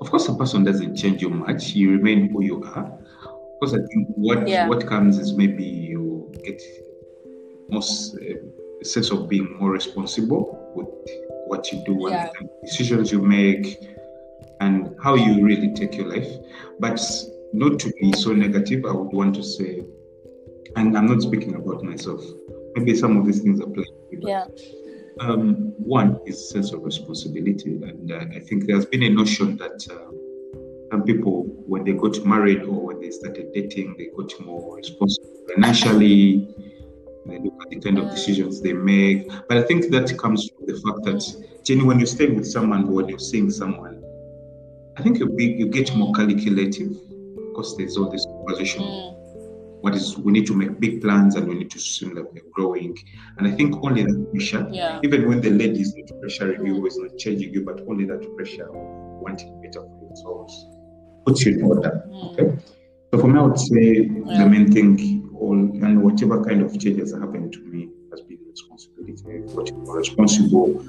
of 0.00 0.10
course 0.10 0.28
a 0.28 0.34
person 0.34 0.64
doesn't 0.64 0.96
change 0.96 1.22
you 1.22 1.30
much 1.30 1.70
you 1.80 1.90
remain 1.92 2.30
who 2.30 2.42
you 2.42 2.56
are 2.74 2.84
of 3.24 3.58
course 3.60 3.72
i 3.74 3.82
think 3.90 4.08
what 4.16 4.48
Yeah. 4.48 4.66
what 4.68 4.86
comes 4.88 5.18
is 5.18 5.32
maybe 5.42 5.62
you 5.64 6.02
get 6.44 6.60
most 7.70 8.16
uh, 8.16 8.82
sense 8.82 9.10
of 9.12 9.28
being 9.28 9.48
more 9.58 9.70
responsible 9.70 10.42
with 10.74 10.88
what 11.46 11.70
you 11.72 11.78
do 11.86 11.94
Yeah. 12.10 12.28
and 12.40 12.48
the 12.48 12.66
decisions 12.66 13.12
you 13.12 13.20
make 13.22 13.66
and 14.60 14.94
how 15.04 15.14
you 15.14 15.44
really 15.44 15.72
take 15.74 15.94
your 15.96 16.08
life 16.08 16.30
but 16.80 17.00
not 17.52 17.78
to 17.80 17.88
be 18.00 18.12
so 18.24 18.32
negative 18.32 18.84
i 18.84 18.92
would 18.92 19.12
want 19.20 19.32
to 19.36 19.42
say 19.44 19.84
and 20.76 20.96
i'm 20.98 21.06
not 21.06 21.22
speaking 21.22 21.54
about 21.54 21.84
myself 21.84 22.22
maybe 22.74 22.96
some 22.96 23.16
of 23.16 23.26
these 23.26 23.40
things 23.40 23.60
apply 23.60 23.84
to 23.84 23.92
me, 24.10 24.18
but 24.22 24.28
yeah. 24.28 24.46
um, 25.20 25.72
one 25.78 26.18
is 26.26 26.50
sense 26.50 26.72
of 26.72 26.82
responsibility, 26.82 27.76
and 27.82 28.12
uh, 28.12 28.24
I 28.34 28.40
think 28.40 28.66
there's 28.66 28.86
been 28.86 29.02
a 29.02 29.10
notion 29.10 29.56
that 29.58 29.86
uh, 29.90 30.10
some 30.90 31.04
people, 31.04 31.44
when 31.66 31.84
they 31.84 31.92
got 31.92 32.24
married 32.24 32.62
or 32.62 32.86
when 32.86 33.00
they 33.00 33.10
started 33.10 33.52
dating, 33.52 33.94
they 33.98 34.08
got 34.16 34.32
more 34.44 34.76
responsible 34.76 35.30
financially. 35.54 36.48
They 37.26 37.38
look 37.38 37.54
at 37.62 37.70
the 37.70 37.80
kind 37.80 37.98
of 37.98 38.06
Mm. 38.06 38.10
decisions 38.10 38.60
they 38.60 38.72
make, 38.72 39.28
but 39.48 39.56
I 39.56 39.62
think 39.62 39.90
that 39.90 40.18
comes 40.18 40.48
from 40.48 40.66
the 40.66 40.74
fact 40.74 41.04
that, 41.04 41.62
Jenny, 41.64 41.84
when 41.84 42.00
you 42.00 42.06
stay 42.06 42.26
with 42.26 42.46
someone 42.46 42.88
or 42.88 42.92
when 42.92 43.08
you're 43.08 43.18
seeing 43.18 43.48
someone, 43.50 44.02
I 44.96 45.02
think 45.02 45.18
you 45.18 45.28
be, 45.30 45.44
you 45.44 45.68
get 45.68 45.94
more 45.96 46.12
calculative 46.12 46.90
because 47.48 47.76
there's 47.76 47.96
all 47.96 48.10
this 48.10 48.26
conversation 48.26 48.82
Mm, 48.82 49.21
what 49.82 49.94
is 49.94 50.16
we 50.16 50.30
need 50.32 50.46
to 50.46 50.54
make 50.54 50.78
big 50.80 51.00
plans 51.02 51.34
and 51.36 51.46
we 51.48 51.54
need 51.54 51.70
to 51.70 51.78
seem 51.78 52.14
like 52.16 52.26
we're 52.32 52.50
growing. 52.52 52.96
And 53.36 53.46
I 53.46 53.50
think 53.52 53.74
only 53.84 54.02
that 54.04 54.28
pressure, 54.32 54.66
yeah. 54.72 55.00
even 55.02 55.28
when 55.28 55.40
the 55.40 55.50
lady 55.50 55.80
is 55.80 55.94
not 55.96 56.08
pressuring 56.22 56.66
you, 56.66 56.86
is 56.86 56.96
not 56.98 57.18
changing 57.18 57.52
you, 57.52 57.64
but 57.64 57.80
only 57.88 58.04
that 58.06 58.22
pressure 58.36 58.68
of 58.68 58.74
wanting 59.24 59.60
better 59.60 59.80
for 59.80 60.00
yourselves 60.08 60.66
puts 61.26 61.44
you 61.44 61.52
in 61.58 61.62
order. 61.62 62.02
Mm, 62.08 62.24
Okay. 62.32 62.58
So 63.12 63.18
for 63.20 63.28
me, 63.28 63.38
I 63.38 63.42
would 63.42 63.58
say 63.58 63.84
the 64.38 64.46
main 64.48 64.72
thing, 64.72 65.28
all 65.38 65.52
and 65.54 66.02
whatever 66.02 66.42
kind 66.44 66.62
of 66.62 66.70
changes 66.80 67.12
that 67.12 67.20
happened 67.20 67.52
to 67.52 67.60
me 67.60 67.88
has 68.10 68.20
been 68.22 68.38
responsibility. 68.48 69.22
I've 69.44 69.54
gotten 69.54 69.78
more 69.84 69.98
responsible. 69.98 70.84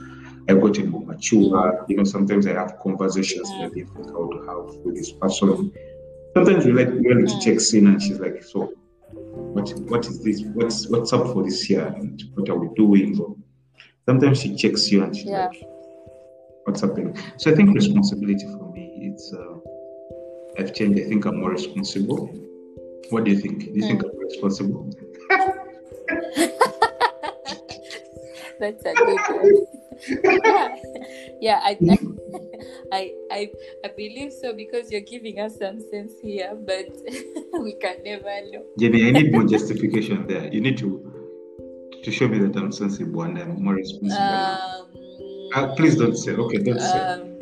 I've 0.48 0.62
gotten 0.62 0.90
more 0.90 1.02
mature. 1.06 1.86
You 1.90 1.98
know, 1.98 2.04
sometimes 2.06 2.48
I 2.48 2.54
have 2.54 2.78
conversations 2.82 3.50
that 3.50 3.66
I 3.66 3.70
didn't 3.76 3.94
think 3.96 4.08
I 4.08 4.20
would 4.20 4.48
have 4.48 4.66
with 4.86 4.96
this 4.96 5.12
person. 5.14 5.72
Sometimes 6.36 6.66
we 6.66 6.72
like 6.74 6.88
like 6.90 7.04
to 7.04 7.36
Mm. 7.36 7.42
check 7.46 7.60
in, 7.78 7.88
and 7.88 8.02
she's 8.02 8.20
like, 8.20 8.42
"So, 8.44 8.74
what 9.54 9.70
what 9.90 10.06
is 10.06 10.24
this? 10.24 10.42
What's 10.54 10.88
what's 10.90 11.14
up 11.14 11.28
for 11.34 11.44
this 11.44 11.70
year? 11.70 11.88
And 11.88 12.22
what 12.36 12.50
are 12.50 12.58
we 12.58 12.70
doing?" 12.76 13.20
Or 13.20 13.36
sometimes 14.06 14.42
she 14.42 14.56
checks 14.56 14.92
you, 14.92 15.04
and 15.04 15.16
she's 15.16 15.26
Yeah. 15.26 15.48
like, 15.48 15.64
"What's 16.66 16.82
happening?" 16.82 17.16
So 17.38 17.52
I 17.52 17.56
think 17.56 17.74
responsibility 17.74 18.46
for 18.58 18.72
me, 18.74 19.14
it's 19.14 19.34
uh, 19.34 19.56
I've 20.60 20.74
changed. 20.74 21.00
I 21.00 21.04
think 21.10 21.26
I'm 21.26 21.40
more 21.40 21.52
responsible. 21.52 22.28
What 23.10 23.24
do 23.26 23.32
you 23.32 23.40
think? 23.40 23.60
Do 23.66 23.72
you 23.74 23.82
think 23.82 24.04
I'm 24.04 24.18
responsible? 24.18 24.90
That's 28.60 28.84
a 28.86 28.94
good 28.94 29.20
one. 29.30 29.66
yeah, 30.24 30.76
yeah. 31.42 31.60
I, 31.64 31.78
I, 31.90 31.98
I, 32.94 33.12
I, 33.32 33.50
I 33.84 33.88
believe 33.98 34.32
so 34.32 34.54
because 34.54 34.92
you're 34.92 35.02
giving 35.02 35.40
us 35.40 35.58
some 35.58 35.80
sense 35.92 36.14
here, 36.22 36.54
but 36.56 36.86
we 37.66 37.74
can 37.82 38.04
never 38.04 38.30
know. 38.52 38.64
Jenny, 38.80 39.08
I 39.08 39.12
need 39.12 39.32
more 39.32 39.44
justification 39.46 40.28
there. 40.28 40.48
You 40.54 40.62
need 40.62 40.78
to 40.78 40.90
to 42.04 42.12
show 42.12 42.28
me 42.28 42.38
that 42.40 42.56
I'm 42.56 42.72
sensible 42.72 43.24
and 43.24 43.38
I'm 43.40 43.64
more 43.64 43.74
responsible. 43.76 44.22
Um, 44.22 44.88
Uh, 45.56 45.68
please 45.78 45.96
don't 45.96 46.18
say. 46.18 46.32
Okay, 46.34 46.58
don't 46.68 46.82
say. 46.82 47.00
Um, 47.00 47.40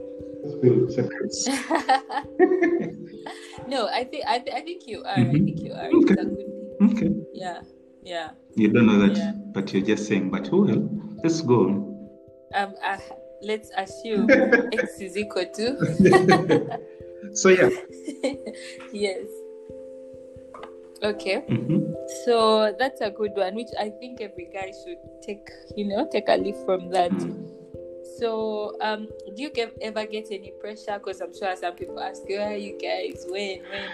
secrets. 0.92 1.48
no, 3.68 3.88
I 3.88 4.04
think 4.04 4.24
I, 4.28 4.40
th- 4.40 4.56
I 4.56 4.62
think 4.62 4.88
you 4.88 5.04
are. 5.04 5.18
Mhm. 5.18 5.30
I 5.30 5.32
think 5.46 5.60
you 5.66 5.74
are. 5.74 5.90
Okay. 6.00 6.16
Okay. 6.88 7.10
Yeah, 7.34 7.62
yeah. 8.04 8.30
You 8.56 8.68
don't 8.74 8.86
know 8.86 9.00
that, 9.00 9.16
Yeah. 9.18 9.32
but 9.56 9.74
you're 9.74 9.86
just 9.86 10.06
saying, 10.08 10.30
but 10.30 10.48
who 10.48 10.64
well, 10.66 10.90
let's 11.24 11.42
go 11.42 11.56
on. 11.68 11.74
Um, 12.54 12.74
uh, 12.84 12.98
let's 13.42 13.72
assume 13.78 14.30
x 14.74 15.00
is 15.00 15.18
equal 15.18 15.46
to 15.56 15.78
so 17.34 17.50
yeah. 17.50 17.70
yes. 18.92 19.26
Okay, 21.04 21.42
Mhm. 21.50 21.96
so 22.26 22.70
that's 22.78 23.02
a 23.02 23.10
good 23.10 23.32
one, 23.34 23.56
which 23.56 23.74
I 23.80 23.90
think 23.90 24.22
every 24.22 24.46
guy 24.54 24.70
should 24.70 25.02
take. 25.26 25.50
You 25.76 25.88
know, 25.90 26.06
take 26.06 26.30
a 26.30 26.38
leaf 26.38 26.54
from 26.64 26.92
that. 26.94 27.10
Mm. 27.10 27.50
So, 28.22 28.78
um, 28.82 29.10
do 29.34 29.42
you 29.42 29.50
get, 29.50 29.74
ever 29.82 30.06
get 30.06 30.28
any 30.30 30.54
pressure? 30.62 31.02
Because 31.02 31.20
I'm 31.22 31.34
sure 31.34 31.50
some 31.58 31.74
people 31.74 31.98
ask, 32.00 32.22
"Where 32.30 32.54
are 32.54 32.56
you 32.56 32.78
guys? 32.78 33.26
When? 33.26 33.66
When?" 33.66 33.90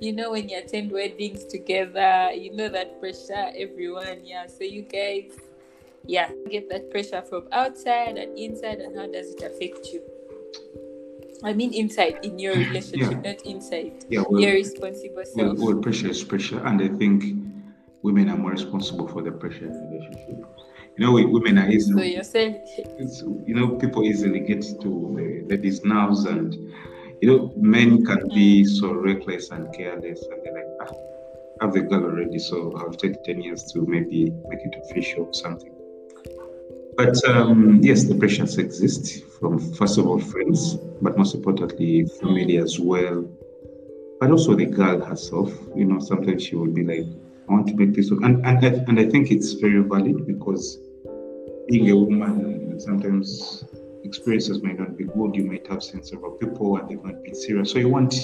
You 0.00 0.12
know, 0.14 0.30
when 0.30 0.48
you 0.48 0.58
attend 0.58 0.92
weddings 0.94 1.42
together, 1.44 2.30
you 2.30 2.54
know 2.54 2.68
that 2.70 3.00
pressure. 3.02 3.50
Everyone, 3.58 4.22
yeah. 4.22 4.46
So 4.46 4.62
you 4.62 4.82
guys, 4.82 5.34
yeah, 6.06 6.30
get 6.50 6.68
that 6.70 6.90
pressure 6.90 7.22
from 7.22 7.48
outside 7.52 8.16
and 8.16 8.38
inside, 8.38 8.78
and 8.78 8.96
how 8.96 9.06
does 9.06 9.34
it 9.34 9.42
affect 9.42 9.86
you? 9.92 10.02
I 11.42 11.52
mean, 11.52 11.74
inside 11.74 12.20
in 12.22 12.38
your 12.38 12.54
relationship, 12.54 13.22
not 13.22 13.44
inside 13.44 14.04
Yeah. 14.08 14.22
Well, 14.28 14.40
your 14.40 14.52
responsible 14.52 15.24
well, 15.36 15.56
self. 15.56 15.58
well, 15.58 15.76
pressure 15.76 16.08
is 16.08 16.24
pressure, 16.24 16.64
and 16.64 16.80
I 16.80 16.88
think 16.88 17.24
women 18.02 18.28
are 18.30 18.36
more 18.36 18.52
responsible 18.52 19.08
for 19.08 19.22
the 19.22 19.32
pressure 19.32 19.66
in 19.66 19.90
relationship. 19.90 20.46
You 20.96 21.04
know, 21.04 21.12
we, 21.12 21.24
women 21.24 21.58
are 21.58 21.66
So 21.66 21.72
easily, 21.72 22.14
you're 22.14 22.22
saying, 22.22 22.60
it's, 22.76 23.22
you 23.46 23.54
know, 23.54 23.76
people 23.76 24.04
easily 24.04 24.40
get 24.40 24.62
to 24.62 25.14
the, 25.16 25.54
ladies' 25.54 25.84
nerves, 25.84 26.24
and 26.24 26.54
you 27.20 27.28
know, 27.28 27.52
men 27.56 28.04
can 28.04 28.28
be 28.28 28.64
so 28.64 28.92
reckless 28.92 29.50
and 29.50 29.72
careless, 29.74 30.22
and 30.30 30.44
they're 30.44 30.54
like, 30.54 30.88
ah, 30.88 30.94
I 31.60 31.64
have 31.64 31.74
the 31.74 31.82
girl 31.82 32.04
already, 32.04 32.38
so 32.38 32.74
I'll 32.78 32.92
take 32.92 33.22
ten 33.24 33.42
years 33.42 33.64
to 33.72 33.84
maybe 33.86 34.30
make 34.48 34.60
it 34.60 34.74
official 34.84 35.24
or 35.24 35.34
something. 35.34 35.73
But 36.96 37.16
um, 37.28 37.80
yes, 37.82 38.04
the 38.04 38.14
pressures 38.14 38.56
exist 38.58 39.24
from 39.40 39.58
first 39.74 39.98
of 39.98 40.06
all 40.06 40.20
friends, 40.20 40.76
but 41.02 41.18
most 41.18 41.34
importantly 41.34 42.06
family 42.20 42.58
as 42.58 42.78
well. 42.78 43.28
But 44.20 44.30
also 44.30 44.54
the 44.54 44.66
girl 44.66 45.00
herself. 45.04 45.52
You 45.74 45.86
know, 45.86 45.98
sometimes 45.98 46.44
she 46.44 46.54
will 46.54 46.72
be 46.72 46.84
like, 46.84 47.06
"I 47.48 47.52
want 47.52 47.66
to 47.68 47.74
make 47.74 47.94
this," 47.94 48.10
work." 48.10 48.22
and 48.22 48.46
and 48.46 48.64
I, 48.64 48.68
and 48.88 49.00
I 49.00 49.08
think 49.08 49.32
it's 49.32 49.52
very 49.54 49.82
valid 49.82 50.26
because 50.26 50.78
being 51.68 51.90
a 51.90 51.96
woman, 51.96 52.78
sometimes 52.78 53.64
experiences 54.04 54.62
might 54.62 54.78
not 54.78 54.96
be 54.96 55.04
good. 55.04 55.34
You 55.34 55.44
might 55.44 55.66
have 55.66 55.82
seen 55.82 56.04
several 56.04 56.32
people 56.32 56.76
and 56.76 56.88
they've 56.88 57.02
not 57.02 57.22
been 57.24 57.34
serious. 57.34 57.72
So 57.72 57.78
you 57.78 57.88
want, 57.88 58.14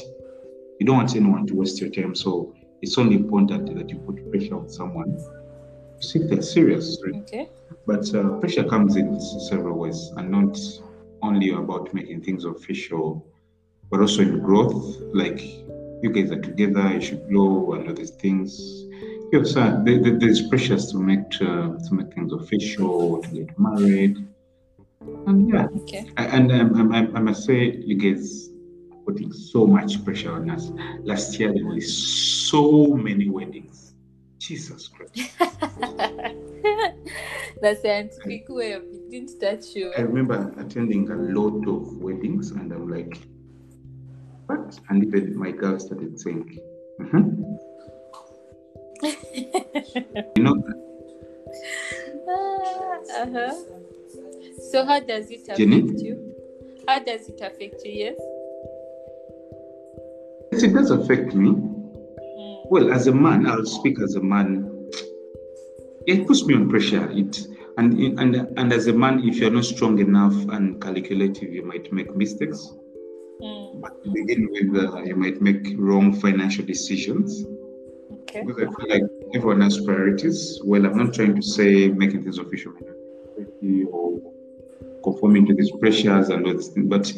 you 0.79 0.87
don't 0.87 0.97
want 0.97 1.17
anyone 1.17 1.47
to 1.49 1.55
waste 1.57 1.81
your 1.81 1.91
time. 1.91 2.15
So 2.15 2.55
it's 2.83 2.97
only 2.99 3.17
important 3.17 3.75
that 3.75 3.91
you 3.91 3.99
put 3.99 4.31
pressure 4.31 4.57
on 4.57 4.69
someone 4.69 5.19
serious. 6.01 6.99
Okay, 7.23 7.49
But 7.87 8.13
uh, 8.15 8.39
pressure 8.41 8.65
comes 8.65 8.97
in 8.97 9.21
several 9.21 9.79
ways, 9.79 10.11
and 10.17 10.31
not 10.31 10.59
only 11.23 11.51
about 11.51 11.93
making 11.95 12.23
things 12.23 12.45
official, 12.45 13.25
but 13.91 14.01
also 14.01 14.23
in 14.23 14.39
growth. 14.41 14.97
Like 15.13 15.41
you 16.03 16.11
guys 16.11 16.31
are 16.31 16.41
together, 16.41 16.93
you 16.95 17.01
should 17.01 17.29
grow 17.29 17.73
and 17.75 17.89
all 17.89 17.95
these 17.95 18.11
things. 18.11 18.87
There, 19.33 19.45
there- 19.45 20.19
there's 20.19 20.43
pressures 20.49 20.91
to 20.93 20.99
make 20.99 21.21
uh, 21.41 21.77
to 21.87 21.89
make 21.93 22.13
things 22.15 22.33
official, 22.33 23.23
to 23.23 23.29
get 23.29 23.59
married, 23.59 24.17
and 25.27 25.49
yeah. 25.49 25.67
okay. 25.83 26.07
And 26.17 26.51
um, 26.51 26.93
I, 26.93 26.99
I, 26.99 27.01
I 27.15 27.21
must 27.21 27.45
say, 27.45 27.77
you 27.77 27.97
guys 27.97 28.51
are 28.93 28.99
putting 29.07 29.33
so 29.33 29.67
much 29.67 30.05
pressure 30.05 30.33
on 30.33 30.51
us. 30.51 30.71
Last 31.05 31.39
year 31.39 31.53
there 31.55 31.65
were 31.65 31.81
so 31.81 32.87
many 32.97 33.29
weddings. 33.29 33.80
Jesus 34.41 34.89
Christ! 34.89 35.13
That's 37.61 37.83
the 37.83 37.89
scientific 37.89 38.47
way 38.49 38.73
of 38.73 38.83
it 38.83 39.11
didn't 39.11 39.29
start 39.29 39.65
you. 39.75 39.93
I 39.97 40.01
remember 40.01 40.53
attending 40.59 41.11
a 41.11 41.17
lot 41.17 41.69
of 41.69 41.99
weddings, 41.99 42.53
and 42.53 42.73
I'm 42.73 42.89
like, 42.89 43.19
what? 44.47 44.81
And 44.89 45.05
even 45.05 45.39
my 45.39 45.51
girl 45.51 45.79
started 45.79 46.19
saying, 46.19 46.59
"Mhm." 47.01 47.59
you 50.37 50.43
know, 50.43 50.57
uh 53.21 53.27
huh. 53.31 53.55
So 54.71 54.87
how 54.87 55.01
does 55.01 55.31
it 55.31 55.43
affect 55.43 55.59
Jenny? 55.59 55.83
you? 56.03 56.35
How 56.89 56.99
does 56.99 57.29
it 57.29 57.41
affect 57.43 57.85
you? 57.85 57.93
Yes. 57.93 58.17
yes, 60.53 60.63
it 60.63 60.73
does 60.73 60.91
affect 60.91 61.35
me. 61.35 61.80
Well, 62.71 62.93
as 62.93 63.09
a 63.09 63.13
man, 63.13 63.49
I'll 63.49 63.67
speak 63.67 64.01
as 64.01 64.15
a 64.15 64.23
man. 64.23 64.89
It 66.07 66.25
puts 66.25 66.47
me 66.47 66.55
on 66.55 66.69
pressure. 66.69 67.11
It 67.11 67.37
and 67.77 67.99
and 68.21 68.37
and 68.57 68.73
as 68.73 68.87
a 68.87 68.93
man, 68.93 69.25
if 69.29 69.39
you're 69.39 69.51
not 69.51 69.65
strong 69.65 69.99
enough 69.99 70.37
and 70.51 70.81
calculative, 70.81 71.53
you 71.53 71.65
might 71.65 71.93
make 71.93 72.15
mistakes. 72.15 72.73
Mm. 73.43 73.81
But 73.81 74.05
to 74.05 74.11
begin 74.13 74.49
with, 74.53 74.85
uh, 74.85 75.03
you 75.03 75.17
might 75.17 75.43
make 75.43 75.75
wrong 75.79 76.13
financial 76.13 76.65
decisions. 76.65 77.45
Okay. 78.13 78.45
Because 78.47 78.69
I 78.69 78.81
feel 78.81 78.89
like 78.89 79.03
everyone 79.35 79.63
has 79.63 79.81
priorities. 79.81 80.61
Well, 80.65 80.87
I'm 80.87 80.97
not 80.97 81.13
trying 81.13 81.35
to 81.35 81.43
say 81.43 81.89
making 81.89 82.23
things 82.23 82.39
official 82.39 82.73
may 82.75 82.87
not 82.87 82.97
be 82.97 83.35
priority 83.35 83.85
or 83.91 84.33
conforming 85.03 85.45
to 85.47 85.55
these 85.55 85.73
pressures 85.73 86.29
and 86.29 86.47
all 86.47 86.53
these 86.53 86.69
things, 86.69 86.87
but 86.89 87.13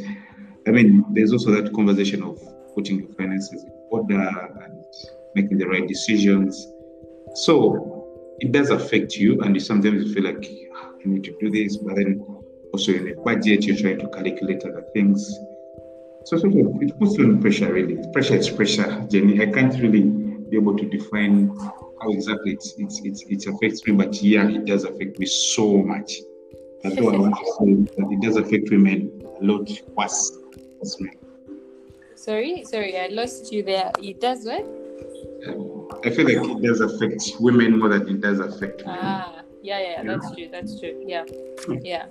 I 0.67 0.71
mean, 0.71 1.05
there's 1.13 1.33
also 1.33 1.51
that 1.51 1.75
conversation 1.75 2.23
of 2.23 2.41
putting 2.75 3.01
your 3.01 3.13
finances 3.15 3.65
in 3.65 3.73
order 3.91 4.29
and 4.65 4.85
making 5.35 5.59
the 5.59 5.67
right 5.67 5.87
decisions. 5.87 6.67
So 7.35 8.35
it 8.41 8.53
does 8.53 8.71
affect 8.71 9.17
you, 9.17 9.41
and 9.43 9.55
you 9.55 9.61
sometimes 9.61 10.05
you 10.05 10.15
feel 10.15 10.25
like 10.25 10.49
"Ah, 10.75 10.91
I 11.05 11.09
need 11.09 11.25
to 11.25 11.37
do 11.41 11.51
this, 11.51 11.77
but 11.79 11.97
then 11.97 12.25
also 12.73 12.93
in 12.93 13.09
a 13.09 13.15
budget, 13.23 13.65
you're 13.65 13.77
trying 13.77 13.99
to 13.99 14.09
calculate 14.09 14.63
other 14.65 14.85
things. 14.93 15.31
So, 16.25 16.37
so 16.37 16.47
it 16.81 16.99
puts 16.99 17.17
you 17.19 17.25
under 17.25 17.41
pressure, 17.41 17.73
really. 17.73 17.99
Pressure 18.13 18.37
is 18.37 18.49
pressure, 18.49 19.07
Jenny. 19.11 19.43
I 19.43 19.51
can't 19.51 19.75
really 19.81 20.03
be 20.03 20.57
able 20.57 20.77
to 20.77 20.89
define 20.89 21.57
how 21.59 22.11
exactly 22.11 22.53
it's, 22.53 22.75
it's, 22.79 23.01
it's, 23.05 23.25
it 23.29 23.47
affects 23.53 23.87
me, 23.87 23.93
but 23.93 24.15
yeah, 24.23 24.49
it 24.49 24.65
does 24.65 24.85
affect 24.85 25.19
me 25.19 25.27
so 25.27 25.83
much. 25.83 26.15
That's 26.83 26.97
what 27.01 27.15
I 27.15 27.19
want 27.19 27.35
to 27.37 27.45
say 27.59 27.75
that 27.97 28.09
it 28.11 28.21
does 28.23 28.37
affect 28.37 28.71
women 28.71 29.23
a 29.41 29.45
lot 29.45 29.69
worse 29.97 30.31
than 30.83 31.07
men. 31.07 31.17
Sorry, 32.15 32.65
sorry, 32.65 32.99
I 32.99 33.09
lost 33.09 33.53
you 33.53 33.63
there. 33.63 33.91
It 34.01 34.21
does 34.21 34.45
what? 34.45 34.82
I 35.45 36.11
feel 36.11 36.25
like 36.25 36.49
it 36.57 36.63
does 36.63 36.81
affect 36.81 37.33
women 37.41 37.79
more 37.79 37.89
than 37.89 38.09
it 38.09 38.21
does 38.21 38.39
affect 38.39 38.85
men. 38.87 38.99
Ah, 39.01 39.43
yeah, 39.63 39.81
yeah, 39.81 40.03
that's 40.05 40.31
true. 40.35 40.49
That's 40.51 40.79
true. 40.79 41.03
Yeah, 41.07 41.25
yeah. 41.83 42.07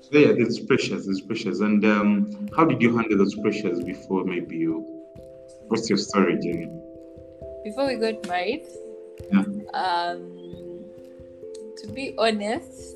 So 0.00 0.18
yeah, 0.18 0.32
there's 0.32 0.58
pressures, 0.60 1.06
there's 1.06 1.20
pressures. 1.20 1.60
And 1.60 1.84
um, 1.84 2.48
how 2.56 2.64
did 2.64 2.80
you 2.80 2.96
handle 2.96 3.18
those 3.18 3.34
pressures 3.36 3.82
before 3.84 4.24
maybe 4.24 4.56
you? 4.56 4.84
What's 5.68 5.88
your 5.88 5.98
story, 5.98 6.38
Jenny? 6.42 6.70
Before 7.64 7.86
we 7.86 7.96
got 7.96 8.26
married, 8.26 8.66
Yeah. 9.30 9.44
um, 9.74 10.84
to 11.78 11.92
be 11.92 12.14
honest, 12.18 12.94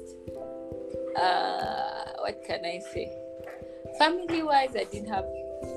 uh, 1.16 2.04
what 2.20 2.42
can 2.46 2.64
I 2.64 2.80
say? 2.92 3.12
Family 3.98 4.42
wise, 4.42 4.74
I 4.74 4.84
didn't 4.84 5.08
have 5.10 5.26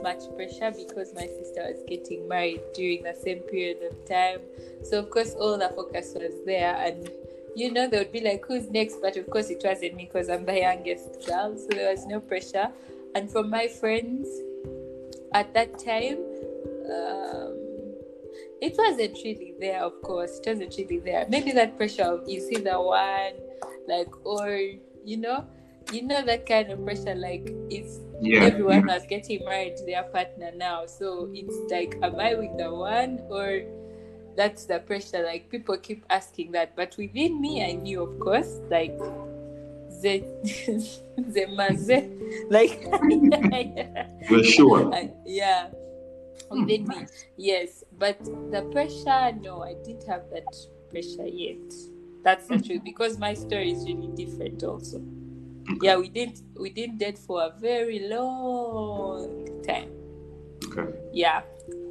much 0.01 0.23
pressure 0.35 0.71
because 0.71 1.13
my 1.13 1.27
sister 1.27 1.61
was 1.67 1.81
getting 1.87 2.27
married 2.27 2.61
during 2.73 3.03
the 3.03 3.13
same 3.13 3.39
period 3.39 3.77
of 3.83 4.05
time. 4.07 4.39
So, 4.83 4.99
of 4.99 5.09
course, 5.09 5.33
all 5.33 5.57
the 5.57 5.69
focus 5.69 6.13
was 6.15 6.33
there. 6.45 6.75
And, 6.75 7.09
you 7.55 7.71
know, 7.71 7.87
they 7.87 7.99
would 7.99 8.11
be 8.11 8.21
like, 8.21 8.45
who's 8.45 8.69
next? 8.69 9.01
But 9.01 9.17
of 9.17 9.29
course, 9.29 9.49
it 9.49 9.61
wasn't 9.63 9.95
me 9.95 10.05
because 10.05 10.29
I'm 10.29 10.45
the 10.45 10.59
youngest 10.59 11.25
girl. 11.25 11.57
So, 11.57 11.67
there 11.69 11.91
was 11.91 12.05
no 12.05 12.19
pressure. 12.19 12.69
And 13.15 13.31
from 13.31 13.49
my 13.49 13.67
friends 13.67 14.27
at 15.33 15.53
that 15.53 15.79
time, 15.79 16.17
um, 16.91 17.65
it 18.61 18.75
wasn't 18.77 19.17
really 19.23 19.53
there, 19.59 19.83
of 19.83 20.01
course. 20.01 20.39
It 20.39 20.49
wasn't 20.49 20.75
really 20.77 20.99
there. 20.99 21.25
Maybe 21.29 21.51
that 21.51 21.77
pressure 21.77 22.03
of 22.03 22.27
you 22.27 22.41
see 22.41 22.57
the 22.57 22.79
one, 22.79 23.33
like, 23.87 24.25
or 24.25 24.59
you 25.03 25.17
know, 25.17 25.45
you 25.91 26.01
know 26.03 26.23
that 26.25 26.45
kind 26.45 26.71
of 26.71 26.83
pressure. 26.83 27.15
Like, 27.15 27.51
it's 27.69 27.99
Yeah. 28.21 28.43
everyone 28.45 28.87
was 28.87 29.05
getting 29.05 29.43
married 29.45 29.75
to 29.77 29.85
their 29.85 30.03
partner 30.03 30.51
now, 30.55 30.85
so 30.85 31.29
it's 31.33 31.55
like, 31.71 31.97
am 32.01 32.19
I 32.19 32.35
with 32.35 32.57
the 32.57 32.73
one, 32.73 33.19
or 33.29 33.63
that's 34.35 34.65
the 34.65 34.79
pressure? 34.79 35.23
Like, 35.23 35.49
people 35.49 35.77
keep 35.77 36.05
asking 36.09 36.51
that, 36.53 36.75
but 36.75 36.95
within 36.97 37.41
me, 37.41 37.63
I 37.63 37.73
knew, 37.73 38.01
of 38.01 38.19
course, 38.19 38.59
like. 38.69 38.97
The, 40.01 40.21
the 41.17 41.47
maze, 41.55 41.89
like 42.49 42.85
We're 44.29 44.43
sure. 44.43 44.93
I- 44.93 45.13
yeah 45.25 45.69
hmm. 46.51 46.59
within 46.59 46.85
me 46.85 47.07
yes 47.37 47.83
but 47.97 48.19
the 48.51 48.61
pressure 48.71 49.31
no 49.41 49.63
i 49.63 49.73
didn't 49.85 50.05
have 50.07 50.29
that 50.31 50.45
pressure 50.91 51.25
yet 51.25 51.63
that's 52.23 52.45
the 52.47 52.57
hmm. 52.57 52.61
truth 52.61 52.83
because 52.83 53.17
my 53.17 53.33
story 53.33 53.71
is 53.71 53.85
really 53.85 54.11
different 54.15 54.61
also 54.63 55.01
Yeah, 55.81 55.97
we 55.97 56.09
didn't 56.09 56.41
we 56.59 56.69
did 56.69 56.99
that 56.99 57.17
for 57.17 57.41
a 57.43 57.53
very 57.59 58.07
long 58.07 59.47
time. 59.67 59.89
Okay. 60.65 60.91
Yeah. 61.13 61.41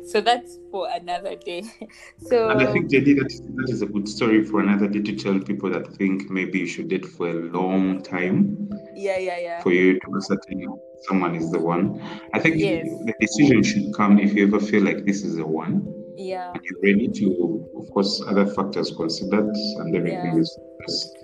So 0.06 0.20
that's 0.20 0.58
for 0.70 0.88
another 0.92 1.34
day. 1.34 1.62
so 2.18 2.50
And 2.50 2.60
I 2.60 2.70
think, 2.72 2.90
that, 2.90 3.04
that 3.04 3.70
is 3.70 3.80
a 3.82 3.87
good 3.87 4.06
story 4.08 4.44
for 4.44 4.60
another 4.60 4.87
day 4.87 5.00
to 5.00 5.16
tell 5.16 5.38
people 5.40 5.70
that 5.70 5.87
think 5.96 6.30
maybe 6.30 6.58
you 6.60 6.66
should 6.66 6.88
date 6.88 7.06
for 7.06 7.30
a 7.30 7.32
long 7.32 8.02
time 8.02 8.68
yeah, 8.94 9.16
yeah, 9.16 9.38
yeah. 9.38 9.62
for 9.62 9.72
you 9.72 9.94
to 9.98 10.06
ascertain 10.16 10.68
someone 11.08 11.34
is 11.34 11.50
the 11.50 11.58
one. 11.58 12.00
I 12.34 12.38
think 12.38 12.56
Yes. 12.58 12.87
the 13.06 13.14
decision 13.18 13.62
should 13.62 13.94
come 13.94 14.18
if 14.18 14.34
you 14.34 14.46
ever 14.46 14.60
feel 14.60 14.82
like 14.82 15.04
this 15.06 15.22
is 15.24 15.37
the 15.37 15.46
one 15.46 15.87
Yeah. 16.18 16.52
and 16.52 16.62
you're 16.62 16.82
ready 16.82 17.08
to, 17.08 17.66
of 17.78 17.90
course, 17.90 18.22
other 18.26 18.46
factors 18.46 18.92
considered 18.94 19.48
and 19.78 19.96
everything 19.96 20.34
Yeah. 20.34 20.40
is, 20.40 20.58
is. 20.87 21.14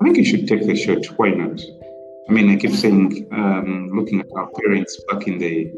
I 0.00 0.04
think 0.04 0.16
you 0.16 0.24
should 0.24 0.48
take 0.48 0.66
the 0.66 0.74
shot. 0.74 1.04
Why 1.18 1.30
not? 1.30 1.60
I 2.30 2.32
mean, 2.32 2.48
I 2.48 2.54
keep 2.54 2.70
saying, 2.70 3.26
um, 3.32 3.90
looking 3.92 4.20
at 4.20 4.28
our 4.36 4.48
parents 4.50 5.02
back 5.10 5.26
in 5.26 5.38
the 5.38 5.68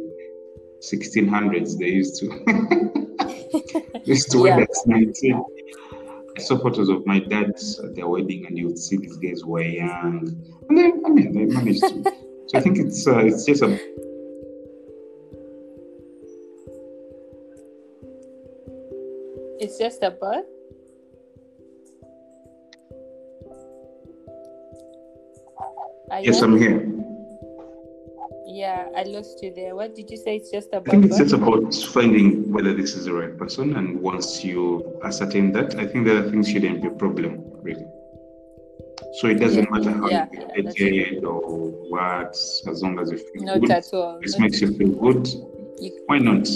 1600s, 0.82 1.78
they 1.78 1.88
used 1.88 2.20
to 2.20 2.26
used 4.04 4.30
to 4.32 4.44
Yeah. 4.44 4.58
at 4.58 4.68
19. 4.84 5.42
I 6.36 6.40
saw 6.42 6.58
photos 6.58 6.90
of 6.90 7.06
my 7.06 7.20
dad 7.20 7.54
at 7.84 7.94
their 7.94 8.06
wedding, 8.06 8.44
and 8.46 8.58
you 8.58 8.66
would 8.66 8.78
see 8.78 8.98
these 8.98 9.16
guys 9.16 9.42
were 9.46 9.62
young, 9.62 10.28
and 10.68 10.76
then 10.76 11.02
I 11.06 11.08
mean, 11.08 11.32
they 11.32 11.46
managed 11.46 11.80
to. 11.80 12.04
So 12.48 12.58
I 12.58 12.60
think 12.60 12.76
it's 12.76 13.06
uh, 13.06 13.20
it's 13.20 13.46
just 13.46 13.62
a 13.62 13.70
It's 19.58 19.78
just 19.78 20.02
a 20.02 20.10
birth. 20.10 20.44
Yes? 26.22 26.42
I'm 26.42 26.58
here. 26.58 26.88
Yeah, 28.46 28.88
I 28.96 29.04
lost 29.04 29.42
you 29.42 29.52
there. 29.54 29.74
What 29.74 29.94
did 29.94 30.10
you 30.10 30.16
say? 30.18 30.36
It's 30.36 30.50
just 30.50 30.68
about. 30.72 30.88
I 30.88 30.90
think 30.92 31.06
it's 31.06 31.18
just 31.18 31.32
about 31.32 31.74
finding 31.74 32.52
whether 32.52 32.74
this 32.74 32.94
is 32.94 33.06
the 33.06 33.12
right 33.12 33.36
person, 33.36 33.76
and 33.76 34.00
once 34.00 34.44
you 34.44 35.00
ascertain 35.04 35.52
that, 35.52 35.74
I 35.76 35.86
think 35.86 36.04
the 36.06 36.18
other 36.18 36.30
things 36.30 36.50
shouldn't 36.50 36.82
be 36.82 36.88
a 36.88 36.90
problem, 36.90 37.42
really. 37.62 37.86
So 39.20 39.28
it 39.28 39.34
doesn't 39.40 39.64
Yeah, 39.64 39.70
matter 39.70 39.90
how 39.92 40.08
yeah, 40.08 40.28
you 40.32 40.38
get 40.38 40.50
educated 40.58 41.24
or 41.24 41.40
what, 41.88 42.34
as 42.34 42.82
long 42.82 42.98
as 42.98 43.10
you 43.10 43.18
feel 43.18 43.44
Not 43.44 43.60
good, 43.60 43.70
at 43.70 43.84
all. 43.92 44.20
this 44.20 44.32
Not- 44.32 44.40
makes 44.42 44.60
you 44.60 44.76
feel 44.76 44.90
good. 44.90 45.26
You- 45.80 46.02
Why 46.06 46.18
not? 46.18 46.48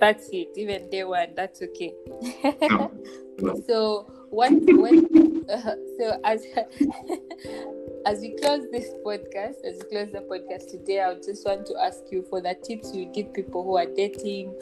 That's 0.00 0.28
it. 0.32 0.48
Even 0.56 0.90
day 0.90 1.04
one, 1.04 1.28
that's 1.36 1.62
okay. 1.62 1.92
No. 2.70 2.90
No. 3.40 3.62
So 3.66 4.06
what? 4.34 4.52
What? 4.52 5.04
Uh, 5.48 5.76
so 5.98 6.20
as 6.24 6.42
as 8.06 8.20
we 8.20 8.36
close 8.40 8.64
this 8.72 8.90
podcast, 9.04 9.56
as 9.64 9.76
we 9.82 9.84
close 9.90 10.10
the 10.12 10.24
podcast 10.30 10.70
today, 10.70 11.02
I 11.02 11.14
just 11.14 11.44
want 11.46 11.66
to 11.66 11.74
ask 11.82 12.00
you 12.10 12.24
for 12.30 12.40
the 12.40 12.54
tips 12.66 12.94
you 12.94 13.06
give 13.06 13.32
people 13.34 13.62
who 13.62 13.76
are 13.76 13.86
dating. 13.86 14.58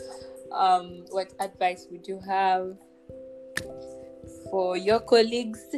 Um, 0.53 1.05
what 1.11 1.33
advice 1.41 1.87
would 1.91 2.07
you 2.07 2.21
have 2.29 2.77
for 4.51 4.77
your 4.77 5.01
colleagues? 5.01 5.61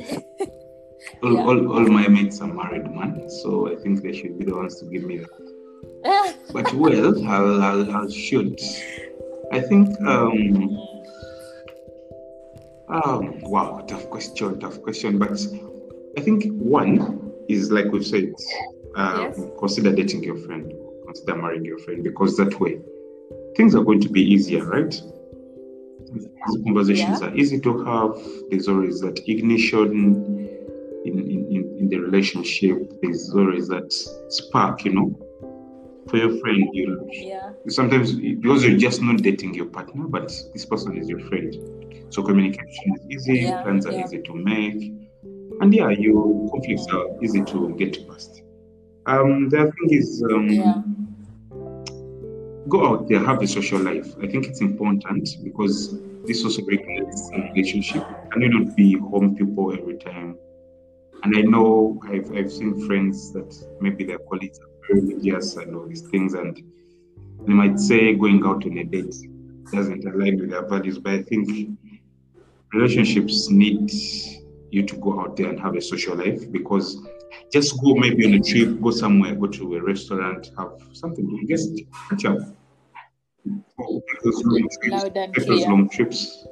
All, 1.23 1.35
Yeah. 1.35 1.43
all, 1.43 1.73
all 1.73 1.87
my 1.87 2.09
mates 2.09 2.41
are 2.41 2.49
married, 2.53 2.91
man. 2.91 3.29
So 3.43 3.71
I 3.71 3.77
think 3.77 4.03
they 4.03 4.15
should 4.17 4.39
be 4.39 4.47
the 4.47 4.57
ones 4.57 4.81
to 4.81 4.87
give 4.87 5.03
me 5.05 5.19
that. 5.19 6.35
But 6.53 6.73
well, 6.73 7.29
I'll, 7.29 7.63
I'll, 7.63 7.97
I'll 7.97 8.11
shoot. 8.11 8.59
I 9.53 9.61
think, 9.61 9.89
um, 10.01 10.79
um, 12.89 13.41
wow, 13.43 13.85
tough 13.89 14.09
question, 14.11 14.61
tough 14.61 14.81
question. 14.83 15.19
But 15.19 15.41
I 16.19 16.21
think 16.21 16.45
one 16.53 17.33
is 17.49 17.71
like 17.71 17.87
we've 17.87 18.07
said, 18.07 18.33
uh, 18.97 19.31
Yes. 19.37 19.41
consider 19.59 19.95
dating 19.95 20.23
your 20.23 20.37
friend, 20.37 20.73
consider 21.07 21.37
marrying 21.37 21.65
your 21.65 21.79
friend, 21.79 22.03
because 22.03 22.37
that 22.37 22.59
way 22.61 22.79
things 23.57 23.75
are 23.75 23.85
going 23.85 24.01
to 24.01 24.09
be 24.09 24.23
easier, 24.23 24.65
right? 24.65 24.91
These 26.13 26.63
conversations 26.65 27.21
Yeah. 27.21 27.29
are 27.29 27.37
easy 27.37 27.59
to 27.61 27.85
have. 27.85 28.19
There's 28.51 28.69
always 28.69 29.01
that 29.01 29.19
ignition 29.27 30.49
in, 31.05 31.19
in, 31.19 31.77
in, 31.79 31.89
the 31.89 31.99
relationship. 31.99 32.93
There's 33.03 33.35
always 33.35 33.69
that 33.69 33.93
spark, 34.29 34.85
you 34.85 34.93
know. 34.93 35.19
For 36.09 36.19
your 36.19 36.37
friend, 36.39 36.69
you 36.73 37.09
yeah. 37.11 37.53
sometimes 37.69 38.13
because 38.13 38.65
you're 38.65 38.79
just 38.79 39.01
not 39.03 39.23
dating 39.23 39.55
your 39.55 39.67
partner, 39.67 40.05
but 40.07 40.29
this 40.53 40.67
person 40.67 40.99
is 40.99 41.09
your 41.09 41.21
friend. 41.21 41.55
So 42.15 42.23
communication 42.23 42.95
is 42.95 43.03
easy, 43.11 43.39
Yeah, 43.41 43.63
plans 43.63 43.87
are 43.87 43.93
yeah. 43.93 44.05
easy 44.05 44.23
to 44.23 44.35
make, 44.35 44.81
and 45.61 45.75
yeah, 45.75 45.91
your 45.91 46.49
conflicts 46.49 46.87
are 46.93 47.07
easy 47.21 47.43
to 47.43 47.75
get 47.77 48.07
past. 48.09 48.41
Um, 49.07 49.49
the 49.49 49.63
other 49.63 49.73
thing 49.73 49.99
is 49.99 50.25
um, 50.31 50.49
Yeah. 50.49 50.83
go 52.69 52.87
out 52.87 53.09
there, 53.09 53.19
have 53.19 53.43
a 53.43 53.49
social 53.49 53.81
life. 53.81 54.15
I 54.23 54.29
think 54.29 54.47
it's 54.47 54.61
important 54.61 55.29
because 55.43 55.99
this 56.25 56.45
also 56.45 56.63
regulates 56.65 57.31
the 57.31 57.51
relationship. 57.53 58.05
And 58.31 58.43
you 58.45 58.49
not 58.61 58.77
be 58.77 58.97
home 58.97 59.35
people 59.35 59.73
every 59.73 59.99
time. 59.99 60.39
And 61.25 61.37
I 61.37 61.41
know 61.41 62.01
I've, 62.07 62.31
I've 62.37 62.53
seen 62.53 62.87
friends 62.87 63.33
that 63.33 63.51
maybe 63.81 64.05
their 64.05 64.21
colleagues 64.31 64.61
are 64.61 64.71
very 64.87 65.01
religious 65.01 65.57
and 65.57 65.75
all 65.75 65.87
these 65.89 66.07
things, 66.13 66.35
and 66.35 66.63
they 67.45 67.53
might 67.53 67.81
say 67.81 68.15
going 68.15 68.45
out 68.47 68.65
on 68.65 68.79
a 68.79 68.85
date 68.85 69.17
doesn't 69.73 70.05
align 70.05 70.39
with 70.39 70.51
their 70.51 70.67
values. 70.69 70.99
But 70.99 71.15
I 71.15 71.23
think 71.23 71.49
relationships 72.75 73.51
need 73.51 73.91
you 74.71 74.83
to 74.85 74.97
go 74.97 75.21
out 75.21 75.37
there 75.37 75.49
and 75.49 75.61
have 75.61 75.77
a 75.77 75.81
social 75.81 76.17
life 76.17 76.51
because 76.51 76.99
just 77.53 77.81
go 77.81 77.95
maybe 77.95 78.27
on 78.27 78.35
a 78.35 78.41
trip, 78.41 78.81
go 78.81 78.91
somewhere, 78.91 79.35
go 79.35 79.47
to 79.47 79.77
a 79.77 79.83
restaurant, 79.83 80.51
have 80.59 80.73
something 80.93 81.47
just 81.49 81.81
catch 82.09 82.25
up. 82.25 82.39
Oh, 83.79 84.03
take 84.09 84.23
those 84.23 84.43
long 84.45 84.69
trips. 84.81 85.03
Take 85.37 85.47
those 85.47 85.67
long 85.67 85.89
trips. 85.89 86.47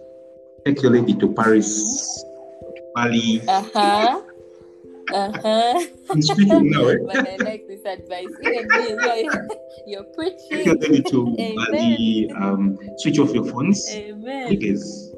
Take 0.64 0.82
your 0.82 0.92
lady 0.92 1.14
to 1.14 1.32
Paris, 1.32 2.22
to 2.22 2.82
Bali. 2.94 3.42
Uh 3.48 3.64
huh. 3.74 4.22
Uh 5.12 5.32
huh. 5.42 5.85
I'm 6.11 6.22
speaking 6.22 6.70
now, 6.70 6.87
eh? 6.87 6.96
But 7.04 7.28
I 7.28 7.37
like 7.37 7.66
this 7.66 7.85
advice. 7.85 8.26
Even 8.44 8.68
me, 8.68 8.88
you're, 8.88 9.48
you're 9.87 10.04
Take 10.14 10.66
your 10.66 10.76
lady 10.76 11.02
to 11.02 11.37
Amen. 11.38 11.56
Bali. 11.56 12.30
Um, 12.37 12.78
switch 12.98 13.18
off 13.18 13.35
your 13.35 13.44
phones. 13.44 13.90
Amen. 13.90 14.52
It 14.52 14.62
is 14.62 15.12